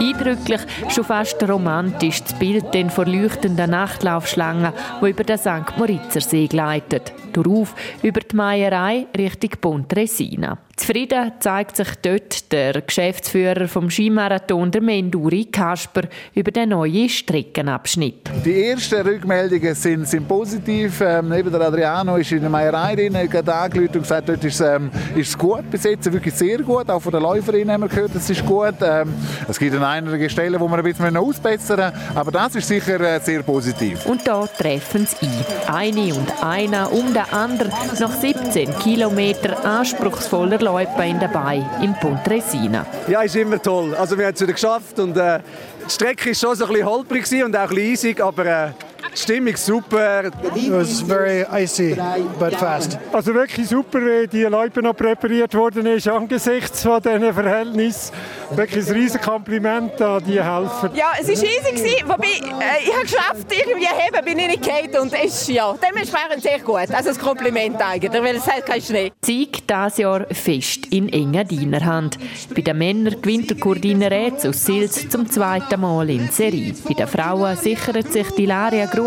Eindrücklich, 0.00 0.60
schon 0.88 1.04
fast 1.04 1.46
romantisch 1.46 2.22
das 2.22 2.38
Bild 2.38 2.72
den 2.72 2.88
vor 2.88 3.04
leuchtenden 3.04 3.70
Nachtlaufschlangen, 3.70 4.72
wo 5.00 5.06
über 5.08 5.22
den 5.22 5.36
St. 5.36 5.76
Moritzer 5.76 6.22
See 6.22 6.46
gleitet. 6.46 7.12
Darauf 7.34 7.74
über 8.02 8.20
die 8.20 8.34
Meierei 8.34 9.08
Richtung 9.14 9.50
Pontresina. 9.60 10.56
Zufrieden 10.76 11.32
zeigt 11.40 11.76
sich 11.76 11.88
dort 12.02 12.52
der 12.52 12.82
Geschäftsführer 12.82 13.66
vom 13.66 13.88
Skimarathon, 13.88 14.70
der 14.70 14.82
Menduri 14.82 15.46
Kasper, 15.46 16.02
über 16.34 16.50
den 16.50 16.68
neuen 16.68 17.08
Streckenabschnitt. 17.08 18.30
Die 18.44 18.66
ersten 18.66 19.00
Rückmeldungen 19.00 19.74
sind, 19.74 20.06
sind 20.06 20.28
positiv. 20.28 21.00
Ähm, 21.00 21.32
eben 21.32 21.50
der 21.50 21.62
Adriano 21.62 22.16
ist 22.16 22.30
in 22.30 22.42
der 22.42 22.50
Meierei 22.50 22.94
drin, 22.94 23.16
hat 23.16 23.48
angerufen 23.48 23.94
und 23.94 24.02
gesagt, 24.02 24.28
dort 24.28 24.44
ist, 24.44 24.60
ähm, 24.60 24.90
ist 25.14 25.30
es 25.30 25.38
gut 25.38 25.68
bis 25.70 25.84
jetzt, 25.84 26.12
wirklich 26.12 26.34
sehr 26.34 26.58
gut. 26.58 26.90
Auch 26.90 27.00
von 27.00 27.10
den 27.10 27.22
Läuferinnen 27.22 27.72
haben 27.72 27.80
wir 27.80 27.88
gehört, 27.88 28.14
es 28.14 28.28
ist 28.28 28.44
gut. 28.44 28.74
Ähm, 28.82 29.14
es 29.48 29.58
gibt 29.58 29.74
an 29.74 29.82
einigen 29.82 30.28
Stellen, 30.28 30.60
wo 30.60 30.68
wir 30.68 30.76
ein 30.76 30.84
bisschen 30.84 31.16
ausbessern 31.16 31.92
müssen, 31.94 32.16
aber 32.18 32.30
das 32.30 32.54
ist 32.54 32.68
sicher 32.68 33.00
äh, 33.00 33.18
sehr 33.20 33.42
positiv. 33.42 34.04
Und 34.04 34.26
da 34.28 34.46
treffen 34.46 35.06
sie 35.06 35.26
ein. 35.66 35.86
Eine 35.86 36.14
und 36.14 36.44
einer 36.44 36.92
um 36.92 37.14
den 37.14 37.22
anderen 37.32 37.72
nach 37.98 38.12
17 38.12 38.78
Kilometern 38.80 39.54
anspruchsvoller 39.64 40.65
Loipe 40.66 41.04
in 41.04 41.20
dabei 41.20 41.64
im 41.80 41.94
Pontresina. 41.94 42.84
Ja, 43.06 43.22
ist 43.22 43.36
immer 43.36 43.62
toll. 43.62 43.94
Also 43.94 44.18
wir 44.18 44.26
haben 44.26 44.34
es 44.34 44.40
wieder 44.40 44.52
geschafft 44.52 44.98
und 44.98 45.16
äh, 45.16 45.38
die 45.86 45.90
Strecke 45.90 46.30
war 46.30 46.34
schon 46.34 46.56
so 46.56 46.66
ein 46.66 46.72
bisschen 46.72 46.86
holprig 46.88 47.44
und 47.44 47.56
auch 47.56 47.60
ein 47.60 47.68
bisschen 47.68 47.92
eisig, 47.92 48.20
aber 48.20 48.46
äh, 48.46 48.68
die 49.16 49.22
Stimmung 49.22 49.56
super. 49.56 50.26
It 50.54 50.70
was 50.70 51.00
very 51.00 51.44
icy, 51.50 51.96
but 52.38 52.54
fast. 52.54 52.98
Also 53.12 53.34
wirklich 53.34 53.68
super, 53.68 54.00
wie 54.00 54.26
die 54.26 54.42
Loipe 54.42 54.82
noch 54.82 54.94
präpariert 54.94 55.54
worden 55.54 55.86
ist 55.86 56.08
angesichts 56.08 56.82
von 56.82 57.00
diesen 57.00 57.32
Verhältnissen. 57.32 58.12
Wirklich 58.50 58.86
ein 58.86 58.94
riesiges 58.94 59.26
Kompliment 59.26 60.00
an 60.00 60.22
die 60.24 60.42
Helfer. 60.42 60.90
Ja, 60.94 61.12
es 61.20 61.28
war 61.28 61.34
easy, 61.34 62.02
wobei 62.06 62.26
äh, 62.26 62.84
ich 62.84 62.92
habe 62.92 63.02
geschafft, 63.02 63.46
irgendwie 63.50 63.86
heben 63.86 64.24
bin 64.24 64.38
ich 64.38 64.48
nicht 64.48 64.62
gefallen 64.62 64.96
und 65.00 65.24
ist 65.24 65.48
ja 65.48 65.74
dementsprechend 65.74 66.42
sehr 66.42 66.60
gut. 66.60 66.90
Also 66.92 67.10
ein 67.10 67.18
Kompliment 67.18 67.76
eigentlich, 67.80 68.12
weil 68.12 68.36
es 68.36 68.46
hat 68.46 68.66
keinen 68.66 68.82
Schnee. 68.82 69.12
Sieg 69.24 69.66
dieses 69.66 69.98
Jahr 69.98 70.26
fest 70.30 70.86
in 70.90 71.08
enger 71.08 71.44
Dienerhand. 71.44 72.18
Bei 72.54 72.62
den 72.62 72.78
Männern 72.78 73.20
gewinnt 73.20 73.50
der 73.50 73.58
Cordina 73.58 74.08
Rätz 74.08 74.44
aus 74.44 74.64
Sils 74.64 75.08
zum 75.08 75.28
zweiten 75.28 75.80
Mal 75.80 76.10
in 76.10 76.28
Serie. 76.28 76.74
Bei 76.86 76.94
den 76.94 77.06
Frauen 77.08 77.56
sichert 77.56 78.12
sich 78.12 78.30
die 78.32 78.46
Laria 78.46 78.86
Gruber 78.86 79.05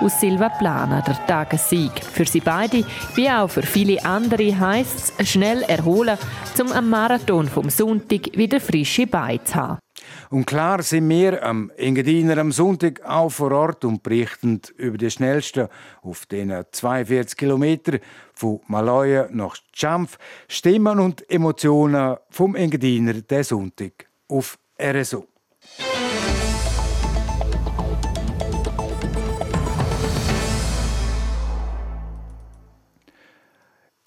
aus 0.00 0.20
Silva 0.20 0.48
Plana 0.48 1.00
der 1.02 1.26
Tagessieg. 1.26 1.92
Für 2.04 2.24
sie 2.24 2.40
beide, 2.40 2.84
wie 3.14 3.28
auch 3.28 3.48
für 3.48 3.62
viele 3.62 4.04
andere, 4.04 4.58
heisst 4.58 5.14
es 5.18 5.30
schnell 5.30 5.62
erholen, 5.62 6.18
um 6.60 6.72
am 6.72 6.90
Marathon 6.90 7.48
vom 7.48 7.70
Sonntag 7.70 8.36
wieder 8.36 8.60
frische 8.60 9.06
Beine 9.06 9.42
zu 9.44 9.54
haben. 9.54 9.78
Und 10.30 10.46
klar 10.46 10.82
sind 10.82 11.08
wir 11.08 11.44
am 11.44 11.70
Engadiner 11.76 12.38
am 12.38 12.52
Sonntag 12.52 13.04
auch 13.04 13.30
vor 13.30 13.52
Ort 13.52 13.84
und 13.84 14.02
berichten 14.02 14.60
über 14.76 14.98
die 14.98 15.10
schnellsten 15.10 15.68
auf 16.02 16.26
den 16.26 16.64
42 16.70 17.36
Kilometern 17.36 18.00
von 18.34 18.60
Maloja 18.66 19.28
nach 19.30 19.56
Champf 19.72 20.18
Stimmen 20.48 20.98
und 20.98 21.28
Emotionen 21.30 22.16
vom 22.30 22.54
Engadiner 22.54 23.14
der 23.14 23.44
Sonntag 23.44 24.06
auf 24.28 24.58
RSO. 24.80 25.31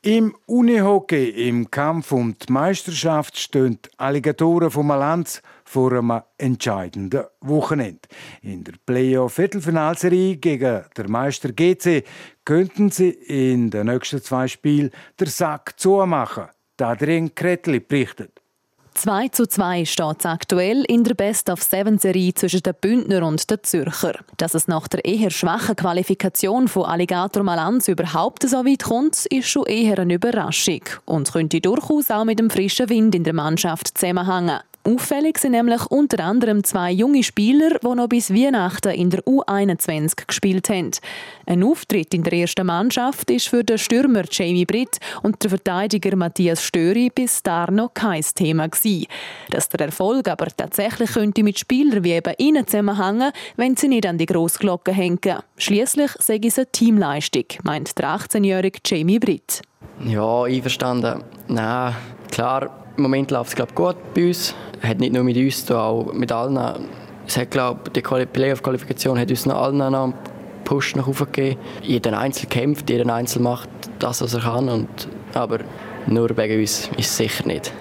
Im 0.06 0.36
Unihockey 0.46 1.30
im 1.50 1.72
Kampf 1.72 2.12
um 2.12 2.38
die 2.38 2.54
Meisterschaft 2.54 3.40
stehen 3.40 3.80
die 3.84 3.90
Alligatoren 3.98 4.70
von 4.70 4.86
Malanz 4.86 5.42
vor 5.64 5.94
einem 5.94 6.22
entscheidenden 6.38 7.24
Wochenende. 7.42 8.08
In 8.44 8.64
der 8.64 8.74
Playoff-Viertelfinalserie 8.86 10.38
gegen 10.38 10.84
der 10.96 11.10
Meister 11.10 11.52
GC 11.52 12.04
könnten 12.46 12.92
sie 12.92 13.10
in 13.10 13.72
den 13.72 13.88
nächsten 13.88 14.22
zwei 14.22 14.48
Spielen 14.48 14.92
den 15.20 15.26
Sack 15.26 15.74
zumachen. 15.80 16.50
Adrien 16.80 17.34
Kretli 17.34 17.80
berichtet. 17.80 18.44
2 18.96 19.28
zu 19.28 19.46
2 19.46 19.84
steht 19.84 20.20
es 20.20 20.26
aktuell 20.26 20.86
in 20.88 21.04
der 21.04 21.16
Best-of-Seven-Serie 21.16 22.34
zwischen 22.34 22.64
den 22.64 22.74
Bündner 22.80 23.28
und 23.28 23.50
den 23.52 23.62
Zürcher. 23.62 24.14
Dass 24.38 24.54
es 24.54 24.70
nach 24.70 24.88
der 24.88 25.04
eher 25.04 25.30
schwachen 25.32 25.76
Qualifikation 25.76 26.70
von 26.70 26.86
Alligator 26.86 27.44
Malanz 27.44 27.90
überhaupt 27.90 28.48
so 28.48 28.66
weit 28.66 28.84
kommt, 28.84 29.26
ist 29.26 29.50
schon 29.50 29.66
eher 29.66 30.00
eine 30.00 30.14
Überraschung 30.14 30.82
und 31.04 31.32
könnte 31.32 31.60
durchaus 31.60 32.10
auch 32.10 32.24
mit 32.24 32.40
dem 32.40 32.50
frischen 32.50 32.88
Wind 32.88 33.16
in 33.16 33.26
der 33.26 33.34
Mannschaft 33.34 33.98
zusammenhängen. 33.98 34.62
Auffällig 34.88 35.40
sind 35.40 35.54
nämlich 35.54 35.84
unter 35.88 36.24
anderem 36.24 36.64
zwei 36.64 36.92
junge 36.92 37.24
Spieler, 37.24 37.80
die 37.82 37.88
noch 37.88 38.08
bis 38.08 38.32
Weihnachten 38.32 38.92
in 38.92 39.10
der 39.10 39.24
U21 39.24 40.28
gespielt 40.28 40.70
haben. 40.70 40.92
Ein 41.48 41.64
Auftritt 41.64 42.14
in 42.14 42.22
der 42.22 42.34
ersten 42.34 42.68
Mannschaft 42.68 43.32
ist 43.32 43.48
für 43.48 43.64
den 43.64 43.80
Stürmer 43.80 44.26
Jamie 44.30 44.66
Britt 44.66 45.00
und 45.24 45.44
den 45.44 45.50
Verteidiger 45.50 46.16
Matthias 46.16 46.62
Störi 46.62 47.10
bis 47.10 47.42
da 47.42 47.66
noch 47.72 47.96
kein 47.96 48.22
Thema 48.36 48.68
gewesen. 48.68 49.08
Dass 49.50 49.70
der 49.70 49.88
Erfolg 49.88 50.28
aber 50.28 50.56
tatsächlich 50.56 51.14
könnte 51.14 51.42
mit 51.42 51.58
Spielern 51.58 52.04
wie 52.04 52.12
eben 52.12 52.36
ihnen 52.38 52.68
zusammenhängen, 52.68 53.32
wenn 53.56 53.76
sie 53.76 53.88
nicht 53.88 54.06
an 54.06 54.20
die 54.20 54.28
Grossglocke 54.28 54.92
hängen. 54.92 55.40
Schließlich 55.58 56.12
sei 56.20 56.40
es 56.44 56.60
eine 56.60 56.72
Teamleistung, 56.72 57.46
meint 57.64 57.98
der 57.98 58.10
18-jährige 58.10 58.78
Jamie 58.86 59.18
Britt. 59.18 59.64
Ja, 60.06 60.44
einverstanden. 60.44 61.24
Nein, 61.48 61.96
klar, 62.30 62.85
im 62.98 63.04
Moment 63.04 63.32
läuft 63.32 63.60
es 63.60 63.76
gut 63.76 63.96
bei 64.14 64.28
uns. 64.28 64.54
Hat 64.82 65.00
nicht 65.00 65.14
nur 65.14 65.24
mit 65.24 65.38
uns, 65.38 65.70
auch 65.72 66.14
mit 66.14 66.32
allen. 66.32 66.88
Es 67.28 67.38
hat, 67.38 67.52
glaub, 67.52 67.94
die 67.94 68.02
Playoff-Qualifikation 68.02 69.18
hat 69.20 69.30
uns 69.30 69.46
noch 69.46 69.62
allen 69.62 69.82
einen 69.82 70.14
Push 70.64 70.96
nach 70.96 71.08
oben 71.08 71.26
gegeben. 71.32 71.60
Jeder 71.82 72.18
Einzel 72.18 72.48
kämpft, 72.48 72.90
jeder 72.90 73.14
Einzel 73.14 73.42
macht 73.42 73.70
das, 74.00 74.22
was 74.22 74.34
er 74.34 74.42
kann. 74.42 74.70
Und, 74.70 75.08
aber 75.34 75.60
nur 76.08 76.36
wegen 76.38 76.60
uns 76.60 76.90
ist 76.98 77.00
es 77.00 77.18
sicher 77.18 77.46
nicht. 77.46 77.72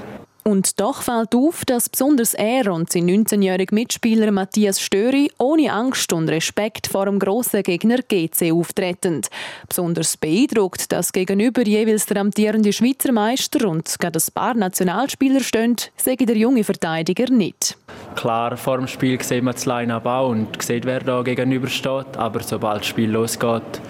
Und 0.46 0.78
doch 0.78 1.00
fällt 1.00 1.34
auf, 1.34 1.64
dass 1.64 1.88
besonders 1.88 2.34
er 2.34 2.70
und 2.70 2.92
sein 2.92 3.06
19-jähriger 3.06 3.74
Mitspieler 3.74 4.30
Matthias 4.30 4.78
Störi 4.78 5.30
ohne 5.38 5.72
Angst 5.72 6.12
und 6.12 6.28
Respekt 6.28 6.86
vor 6.86 7.06
dem 7.06 7.18
grossen 7.18 7.62
Gegner 7.62 8.00
GC 8.06 8.52
auftreten. 8.52 9.22
Besonders 9.66 10.18
beeindruckt, 10.18 10.92
dass 10.92 11.12
gegenüber 11.12 11.62
jeweils 11.62 12.04
der 12.04 12.18
amtierende 12.18 12.74
Schweizer 12.74 13.12
Meister 13.12 13.66
und 13.66 13.98
gerade 13.98 14.18
ein 14.18 14.32
paar 14.34 14.52
Nationalspieler 14.52 15.40
stehen, 15.40 15.76
sage 15.96 16.26
der 16.26 16.36
junge 16.36 16.62
Verteidiger 16.62 17.30
nicht. 17.30 17.78
Klar, 18.14 18.58
vor 18.58 18.76
dem 18.76 18.86
Spiel 18.86 19.22
sieht 19.22 19.42
man 19.42 19.54
das 19.54 19.64
Line-Up 19.64 20.04
und 20.28 20.62
sieht, 20.62 20.84
wer 20.84 21.00
da 21.00 21.22
gegenüber 21.22 21.68
steht. 21.68 22.18
Aber 22.18 22.42
sobald 22.42 22.80
das 22.80 22.86
Spiel 22.86 23.10
losgeht, 23.10 23.80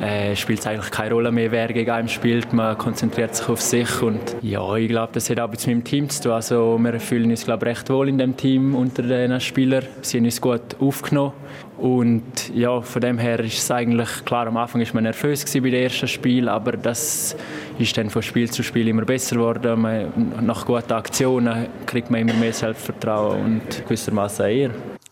äh, 0.00 0.36
spielt 0.36 0.60
es 0.60 0.66
eigentlich 0.66 0.90
keine 0.90 1.14
Rolle 1.14 1.32
mehr, 1.32 1.50
wer 1.50 1.68
gegen 1.68 1.90
einen 1.90 2.08
spielt. 2.08 2.52
Man 2.52 2.76
konzentriert 2.78 3.34
sich 3.34 3.48
auf 3.48 3.60
sich 3.60 4.02
und 4.02 4.36
ja, 4.42 4.76
ich 4.76 4.88
glaube, 4.88 5.10
das 5.12 5.28
hat 5.30 5.40
auch 5.40 5.50
mit 5.50 5.66
meinem 5.66 5.84
Team 5.84 6.08
zu 6.08 6.22
tun. 6.22 6.32
Also 6.32 6.78
wir 6.78 7.00
fühlen 7.00 7.30
uns 7.30 7.44
glaube 7.44 7.66
recht 7.66 7.88
wohl 7.90 8.08
in 8.08 8.18
dem 8.18 8.36
Team 8.36 8.74
unter 8.74 9.02
den 9.02 9.40
Spielern. 9.40 9.84
Sie 10.02 10.18
haben 10.18 10.24
uns 10.24 10.40
gut 10.40 10.76
aufgenommen 10.80 11.32
und 11.78 12.54
ja, 12.54 12.80
von 12.80 13.00
dem 13.00 13.18
her 13.18 13.40
ist 13.40 13.58
es 13.58 13.70
eigentlich 13.70 14.24
klar. 14.24 14.46
Am 14.46 14.56
Anfang 14.56 14.80
ist 14.80 14.94
man 14.94 15.04
nervös 15.04 15.44
bei 15.44 15.60
dem 15.60 15.74
ersten 15.74 16.08
Spiel, 16.08 16.48
aber 16.48 16.72
das 16.72 17.36
ist 17.78 17.96
dann 17.96 18.10
von 18.10 18.22
Spiel 18.22 18.50
zu 18.50 18.62
Spiel 18.62 18.88
immer 18.88 19.04
besser 19.04 19.36
geworden. 19.36 19.80
Man, 19.80 20.32
nach 20.42 20.66
guten 20.66 20.92
Aktionen 20.92 21.66
kriegt 21.86 22.10
man 22.10 22.20
immer 22.20 22.34
mehr 22.34 22.52
Selbstvertrauen 22.52 23.44
und 23.44 23.84
gewissermaßen 23.84 24.46
eher. 24.46 24.70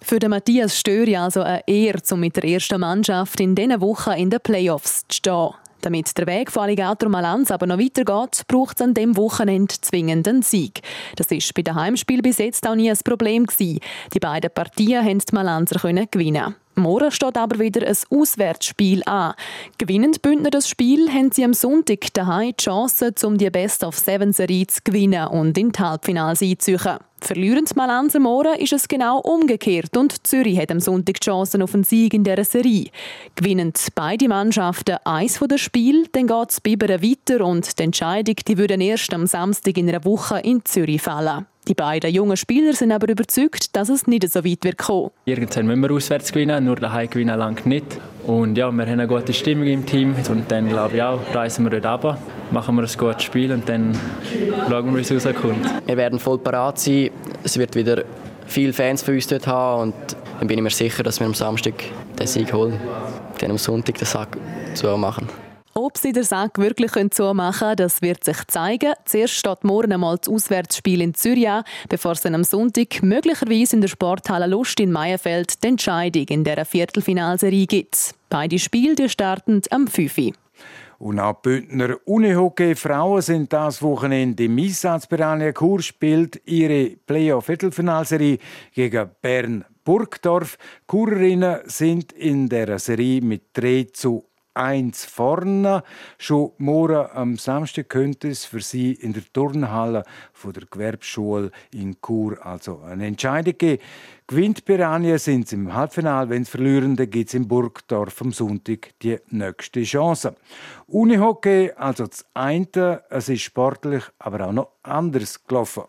Für 0.09 0.21
den 0.21 0.31
Matthias 0.31 0.79
Störi 0.79 1.17
also 1.17 1.43
eine 1.43 1.67
Ehre, 1.67 1.99
um 2.13 2.21
mit 2.21 2.37
der 2.37 2.45
ersten 2.45 2.79
Mannschaft 2.79 3.41
in 3.41 3.57
diesen 3.57 3.81
Wochen 3.81 4.13
in 4.13 4.31
den 4.31 4.39
Playoffs 4.39 5.03
zu 5.09 5.17
stehen. 5.17 5.49
Damit 5.81 6.17
der 6.17 6.29
Weg 6.29 6.53
von 6.53 6.63
Alligator 6.63 7.09
Malanz 7.09 7.51
aber 7.51 7.67
noch 7.67 7.81
weitergeht, 7.81 8.43
braucht 8.47 8.77
es 8.77 8.83
an 8.83 8.95
dem 8.95 9.17
Wochenende 9.17 9.75
zwingend 9.81 10.29
einen 10.29 10.43
Sieg. 10.43 10.83
Das 11.17 11.27
ist 11.33 11.53
bei 11.55 11.63
den 11.63 11.75
Heimspielen 11.75 12.23
bis 12.23 12.39
jetzt 12.39 12.69
auch 12.69 12.77
nie 12.77 12.89
ein 12.89 12.97
Problem 13.05 13.47
gewesen. 13.47 13.81
Die 14.15 14.21
beiden 14.21 14.53
Partien 14.55 15.05
haben 15.05 15.19
die 15.19 15.35
Malanzer 15.35 15.81
gewinnen. 15.81 16.55
Morgen 16.79 17.11
steht 17.11 17.39
aber 17.39 17.59
wieder 17.59 17.87
ein 17.87 17.97
Auswärtsspiel 18.11 19.03
an. 19.07 19.33
Gewinnend 19.79 20.21
Bündner 20.21 20.51
das 20.51 20.69
Spiel, 20.69 21.11
haben 21.11 21.33
sie 21.33 21.43
am 21.43 21.55
Sonntag 21.55 22.13
daheim 22.13 22.51
die 22.51 22.63
Chance, 22.63 23.15
um 23.25 23.39
die 23.39 23.49
Best-of-Seven-Serie 23.49 24.67
zu 24.67 24.81
gewinnen 24.85 25.27
und 25.29 25.57
in 25.57 25.73
die 25.73 25.79
Halbfinals 25.81 26.43
einzuziehen. 26.43 26.99
Verlieren 27.23 27.65
Malanser 27.75 28.21
morgen 28.21 28.61
ist 28.61 28.75
es 28.75 28.89
genau 28.89 29.21
umgekehrt 29.21 29.97
und 29.97 30.27
Zürich 30.27 30.59
hat 30.59 30.71
am 30.71 30.81
Sonntag 30.81 31.19
die 31.19 31.25
Chancen 31.25 31.63
auf 31.63 31.73
einen 31.73 31.85
Sieg 31.85 32.13
in 32.13 32.25
dieser 32.25 32.45
Serie. 32.45 32.91
Gewinnen 33.37 33.73
beide 33.95 34.29
Mannschaften 34.29 34.99
eins 35.05 35.39
von 35.39 35.57
Spiel, 35.57 36.07
dann 36.13 36.27
geht 36.27 36.51
es 36.51 36.61
weiter 36.63 37.43
und 37.43 37.79
die 37.79 37.85
Entscheidung 37.85 38.37
die 38.47 38.59
würde 38.59 38.75
erst 38.75 39.15
am 39.15 39.27
Samstag 39.27 39.79
in 39.79 39.89
einer 39.89 40.05
Woche 40.05 40.41
in 40.41 40.63
Zürich 40.67 41.01
fallen. 41.01 41.47
Die 41.69 41.75
beiden 41.75 42.15
jungen 42.15 42.37
Spieler 42.37 42.75
sind 42.75 42.93
aber 42.93 43.09
überzeugt, 43.09 43.75
dass 43.75 43.89
es 43.89 44.07
nicht 44.07 44.31
so 44.31 44.45
weit 44.45 44.63
wird 44.63 44.79
kommen. 44.79 45.11
Irgendwann 45.25 45.67
müssen 45.67 45.83
wir 45.83 45.91
auswärts 45.91 46.31
gewinnen, 46.31 46.65
nur 46.65 46.77
daheim 46.77 47.11
gewinnen 47.11 47.37
langt 47.37 47.67
nicht. 47.67 47.85
Und 48.25 48.57
ja, 48.57 48.71
wir 48.71 48.85
haben 48.85 48.93
eine 48.93 49.09
gute 49.09 49.33
Stimmung 49.33 49.67
im 49.67 49.85
Team 49.85 50.15
und 50.31 50.51
dann 50.51 50.69
glaube 50.69 50.95
ich 50.97 51.03
auch, 51.03 51.19
reisen 51.35 51.69
wir 51.69 51.81
dort 51.81 52.05
runter, 52.05 52.19
machen 52.53 52.77
wir 52.77 52.83
ein 52.83 52.97
gutes 52.97 53.25
Spiel 53.25 53.51
und 53.51 53.69
dann 53.69 53.99
schauen 54.69 54.95
wir, 54.95 54.97
wie 54.97 55.15
es 55.15 55.27
rauskommt. 55.27 55.67
Wir 55.87 55.97
werden 55.97 56.21
voll 56.21 56.39
parat 56.39 56.79
sein, 56.79 57.11
es 57.43 57.59
wird 57.59 57.75
wieder 57.75 58.05
viele 58.47 58.73
Fans 58.73 59.03
für 59.03 59.13
uns 59.13 59.27
dort 59.27 59.49
haben 59.49 59.91
und 59.91 59.95
dann 60.39 60.47
bin 60.47 60.59
ich 60.59 60.63
mir 60.63 60.71
sicher, 60.71 61.03
dass 61.03 61.19
wir 61.19 61.27
am 61.27 61.35
Samstag 61.35 61.75
den 62.17 62.27
Sieg 62.29 62.53
holen, 62.53 62.79
dann 63.41 63.51
am 63.51 63.59
Sonntag 63.59 63.99
den 63.99 64.07
Sack 64.07 64.37
zu 64.75 64.97
machen. 64.97 65.26
Ob 65.87 65.99
sie 65.99 66.13
den 66.13 66.25
Sack 66.25 66.59
wirklich 66.59 66.91
zumachen 67.13 67.59
können, 67.61 67.77
das 67.77 68.03
wird 68.03 68.25
sich 68.25 68.45
zeigen. 68.49 68.95
Zuerst 69.05 69.35
steht 69.35 69.63
morgen 69.63 69.93
einmal 69.93 70.19
das 70.19 70.29
Auswärtsspiel 70.29 71.01
in 71.01 71.15
Zürich 71.15 71.47
bevor 71.89 72.11
es 72.11 72.27
am 72.27 72.43
Sonntag 72.43 73.05
möglicherweise 73.05 73.77
in 73.77 73.83
der 73.83 73.89
Sporthalle 73.89 74.49
Lust 74.49 74.81
in 74.81 74.91
Meierfeld 74.91 75.63
die 75.63 75.69
Entscheidung 75.69 76.25
in 76.25 76.43
dieser 76.43 76.65
Viertelfinalserie 76.65 77.69
gibt. 77.69 78.17
Beide 78.29 78.59
Spiele 78.59 79.09
starten 79.09 79.63
am 79.71 79.87
5. 79.87 80.33
Und 80.99 81.21
auch 81.21 81.35
Bündner 81.35 81.99
Unihockey-Frauen 82.05 83.23
sind 83.23 83.53
das 83.53 83.81
Wochenende 83.81 84.43
im 84.43 84.59
Einsatz. 84.59 85.07
Berania 85.07 85.53
Chur 85.53 85.83
spielt 85.83 86.43
ihre 86.47 86.97
Playoff-Viertelfinalserie 87.07 88.39
gegen 88.75 89.09
Bern 89.23 89.65
Burgdorf. 89.85 90.59
Kurerinnen 90.89 91.61
sind 91.67 92.11
in 92.11 92.49
der 92.49 92.77
Serie 92.81 93.21
mit 93.21 93.43
3 93.53 93.87
zu 93.93 94.25
eins 94.57 95.05
vorne. 95.05 95.83
Schon 96.19 96.53
morgen 96.59 97.09
am 97.13 97.37
Samstag 97.37 97.89
könnte 97.89 98.29
es 98.29 98.45
für 98.45 98.61
sie 98.61 98.93
in 98.93 99.13
der 99.13 99.23
Turnhalle 99.33 100.03
von 100.33 100.53
der 100.53 100.65
Gewerbeschule 100.71 101.51
in 101.73 101.97
Chur 102.01 102.45
also 102.45 102.81
eine 102.81 103.07
Entscheidung 103.07 103.59
geben. 103.59 103.83
Gewinnt 104.27 104.65
Piranha 104.65 105.19
sind 105.19 105.53
im 105.53 105.73
Halbfinale. 105.73 106.31
Wenn 106.31 106.45
sie 106.45 106.51
verlieren, 106.51 106.97
dann 106.97 107.09
gibt 107.09 107.29
es 107.29 107.35
in 107.35 107.47
Burgdorf 107.47 108.21
am 108.23 108.33
Sonntag 108.33 108.91
die 109.03 109.19
nächste 109.31 109.83
Chance. 109.85 110.35
Unihockey, 110.89 111.71
also 111.77 112.07
das 112.07 112.25
eine, 112.35 113.03
es 113.09 113.29
ist 113.29 113.43
sportlich, 113.43 114.03
aber 114.19 114.49
auch 114.49 114.53
noch 114.53 114.73
anders 114.83 115.45
gelaufen. 115.45 115.85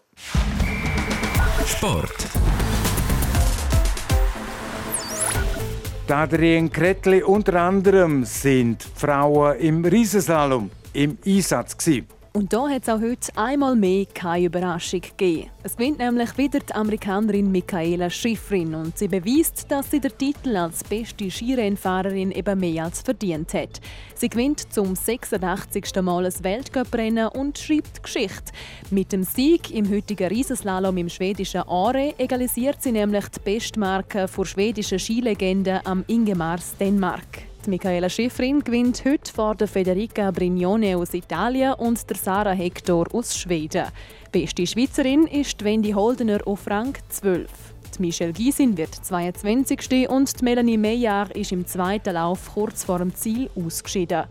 Sport. 1.65 2.36
Adrien 6.11 6.71
Kretli 6.71 7.21
unter 7.21 7.61
anderem 7.61 8.23
sind 8.23 8.83
Frauen 8.83 9.57
im 9.59 9.85
Riesenslalom 9.85 10.69
im 10.93 11.17
Einsatz 11.25 11.77
gewesen. 11.77 12.16
Und 12.37 12.53
da 12.53 12.69
hat 12.69 12.83
es 12.83 12.89
auch 12.89 13.01
heute 13.01 13.35
einmal 13.35 13.75
mehr 13.75 14.05
keine 14.13 14.45
Überraschung 14.45 15.01
gegeben. 15.01 15.49
Es 15.63 15.75
gewinnt 15.75 15.97
nämlich 15.97 16.37
wieder 16.37 16.59
die 16.59 16.75
Amerikanerin 16.75 17.51
Michaela 17.51 18.11
Schifrin 18.11 18.75
und 18.75 18.95
sie 18.95 19.07
beweist, 19.07 19.65
dass 19.71 19.89
sie 19.89 19.99
den 19.99 20.15
Titel 20.15 20.55
als 20.55 20.83
beste 20.83 21.31
Skirennfahrerin 21.31 22.29
eben 22.29 22.59
mehr 22.59 22.83
als 22.83 23.01
verdient 23.01 23.55
hat. 23.55 23.81
Sie 24.13 24.29
gewinnt 24.29 24.71
zum 24.71 24.93
86. 24.93 25.95
Mal 26.03 26.27
ein 26.27 26.43
Weltcuprennen 26.43 27.29
und 27.29 27.57
schreibt 27.57 28.03
Geschichte. 28.03 28.51
Mit 28.91 29.13
dem 29.13 29.23
Sieg 29.23 29.71
im 29.71 29.89
heutigen 29.89 30.27
Riesenslalom 30.27 30.95
im 30.95 31.09
schwedischen 31.09 31.61
Are 31.61 32.13
egalisiert 32.19 32.83
sie 32.83 32.91
nämlich 32.91 33.29
die 33.29 33.39
Bestmarke 33.39 34.27
vor 34.27 34.45
schwedischen 34.45 34.99
Skilegende 34.99 35.83
am 35.87 36.03
Ingemars 36.05 36.77
Michaela 37.67 38.09
Schifrin 38.09 38.63
gewinnt 38.63 39.03
heute 39.05 39.31
vor 39.31 39.53
der 39.53 39.67
Federica 39.67 40.31
Brignone 40.31 40.95
aus 40.95 41.13
Italien 41.13 41.73
und 41.73 42.09
der 42.09 42.15
Sarah 42.15 42.53
Hector 42.53 43.05
aus 43.13 43.37
Schweden. 43.37 43.87
Beste 44.31 44.65
Schweizerin 44.65 45.27
ist 45.27 45.63
Wendy 45.65 45.91
Holdener 45.91 46.39
auf 46.45 46.65
Rang 46.69 46.97
12. 47.09 47.49
Die 47.97 48.01
Michelle 48.01 48.31
Gysin 48.31 48.77
wird 48.77 48.95
22. 48.95 50.07
und 50.07 50.41
Melanie 50.41 50.77
Meyer 50.77 51.27
ist 51.35 51.51
im 51.51 51.65
zweiten 51.65 52.13
Lauf 52.13 52.51
kurz 52.53 52.85
vor 52.85 52.99
dem 52.99 53.13
Ziel 53.13 53.49
ausgeschieden. 53.53 54.23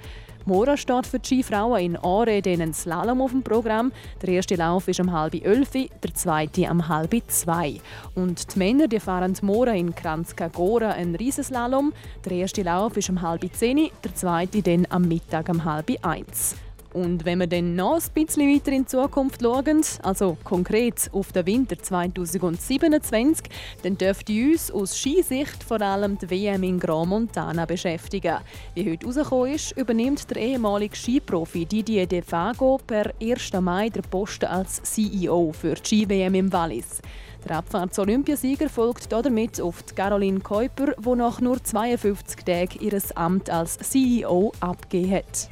Morgen 0.48 0.76
steht 0.76 1.08
für 1.08 1.18
die 1.18 1.42
Skifrauen 1.42 1.82
in 1.82 1.96
Aare 1.96 2.40
einen 2.46 2.72
Slalom 2.72 3.20
auf 3.20 3.32
dem 3.32 3.42
Programm. 3.42 3.90
Der 4.22 4.28
erste 4.28 4.54
Lauf 4.54 4.86
ist 4.86 5.00
um 5.00 5.10
halb 5.10 5.34
elf, 5.34 5.72
der 5.72 6.14
zweite 6.14 6.70
um 6.70 6.86
halb 6.86 7.20
zwei. 7.26 7.80
Und 8.14 8.54
die 8.54 8.58
Männer 8.60 8.86
die 8.86 9.00
fahren 9.00 9.36
morgen 9.42 9.74
in 9.74 9.92
Kranzkagora 9.92 10.90
einen 10.90 11.16
Riesenslalom. 11.16 11.92
Der 12.24 12.30
erste 12.30 12.62
Lauf 12.62 12.96
ist 12.96 13.10
um 13.10 13.22
halb 13.22 13.42
zehn, 13.54 13.90
der 14.04 14.14
zweite 14.14 14.62
dann 14.62 14.86
am 14.88 15.02
Mittag 15.08 15.48
um 15.48 15.64
halb 15.64 15.90
eins. 16.02 16.54
Und 16.96 17.26
wenn 17.26 17.40
wir 17.40 17.46
dann 17.46 17.74
noch 17.74 17.96
ein 17.96 18.24
bisschen 18.24 18.50
weiter 18.50 18.72
in 18.72 18.84
die 18.84 18.86
Zukunft 18.86 19.42
schauen, 19.42 19.82
also 20.02 20.38
konkret 20.42 21.10
auf 21.12 21.30
den 21.30 21.44
Winter 21.44 21.78
2027, 21.78 23.50
dann 23.82 23.98
dürfte 23.98 24.32
uns 24.32 24.70
aus 24.70 24.96
Skisicht 24.96 25.62
vor 25.62 25.82
allem 25.82 26.16
die 26.16 26.30
WM 26.30 26.62
in 26.62 26.80
Grand 26.80 27.10
Montana 27.10 27.66
beschäftigen. 27.66 28.38
Wie 28.74 28.90
heute 28.90 29.08
herausgekommen 29.08 29.52
ist, 29.52 29.72
übernimmt 29.72 30.30
der 30.30 30.38
ehemalige 30.38 30.96
Skiprofi 30.96 31.66
Didier 31.66 32.06
De 32.06 32.22
Fago 32.22 32.80
per 32.86 33.12
1. 33.20 33.52
Mai 33.60 33.90
den 33.90 34.00
Posten 34.00 34.46
als 34.46 34.80
CEO 34.82 35.52
für 35.52 35.74
die 35.74 35.84
Ski-WM 35.84 36.34
im 36.34 36.50
Wallis. 36.50 37.02
Der 37.46 37.58
Abfahrts-Olympiasieger 37.58 38.70
folgt 38.70 39.12
damit 39.12 39.60
auf 39.60 39.82
die 39.82 39.94
Caroline 39.94 40.40
Keuper, 40.40 40.94
die 40.98 41.14
nach 41.14 41.42
nur 41.42 41.62
52 41.62 42.42
Tagen 42.42 42.80
ihr 42.80 42.98
Amt 43.16 43.50
als 43.50 43.76
CEO 43.80 44.50
abgegeben 44.60 45.12
hat. 45.12 45.50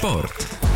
Sport. 0.00 0.69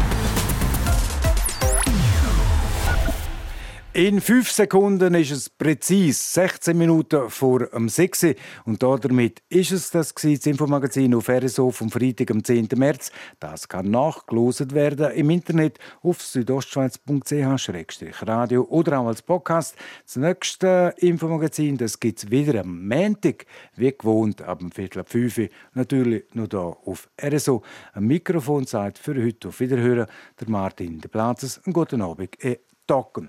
In 3.96 4.20
fünf 4.20 4.50
Sekunden 4.50 5.14
ist 5.14 5.30
es 5.30 5.48
präzise 5.48 6.18
16 6.20 6.76
Minuten 6.76 7.30
vor 7.30 7.66
dem 7.66 7.88
6. 7.88 8.34
Und 8.64 8.82
damit 8.82 9.40
ist 9.48 9.70
es 9.70 9.92
das, 9.92 10.12
das 10.12 10.46
Infomagazin 10.46 11.14
auf 11.14 11.28
RSO 11.28 11.70
vom 11.70 11.92
Freitag, 11.92 12.32
am 12.32 12.42
10. 12.42 12.70
März. 12.74 13.12
Das 13.38 13.68
kann 13.68 13.92
nachgelost 13.92 14.74
werden 14.74 15.12
im 15.12 15.30
Internet 15.30 15.78
auf 16.02 16.20
südostschweiz.ch-radio 16.22 18.62
oder 18.62 18.98
auch 18.98 19.06
als 19.06 19.22
Podcast. 19.22 19.76
Das 20.04 20.16
nächste 20.16 20.92
Infomagazin 20.96 21.76
gibt 21.76 22.18
es 22.18 22.28
wieder 22.32 22.62
am 22.62 22.88
Montag, 22.88 23.46
wie 23.76 23.96
gewohnt, 23.96 24.42
ab 24.42 24.58
dem 24.58 24.72
Viertel 24.72 25.02
ab 25.02 25.08
5 25.08 25.38
Uhr. 25.38 25.46
Natürlich 25.74 26.24
nur 26.34 26.48
hier 26.50 26.76
auf 26.84 27.08
RSO. 27.22 27.62
Ein 27.92 28.08
Mikrofon 28.08 28.66
sagt 28.66 28.98
für 28.98 29.14
heute 29.14 29.46
auf 29.46 29.60
Wiederhören 29.60 30.08
der 30.40 30.50
Martin 30.50 31.00
de 31.00 31.08
Platzes. 31.08 31.60
Einen 31.64 31.74
guten 31.74 32.02
Abend. 32.02 32.44
E 32.44 32.58
Tocken. 32.88 33.28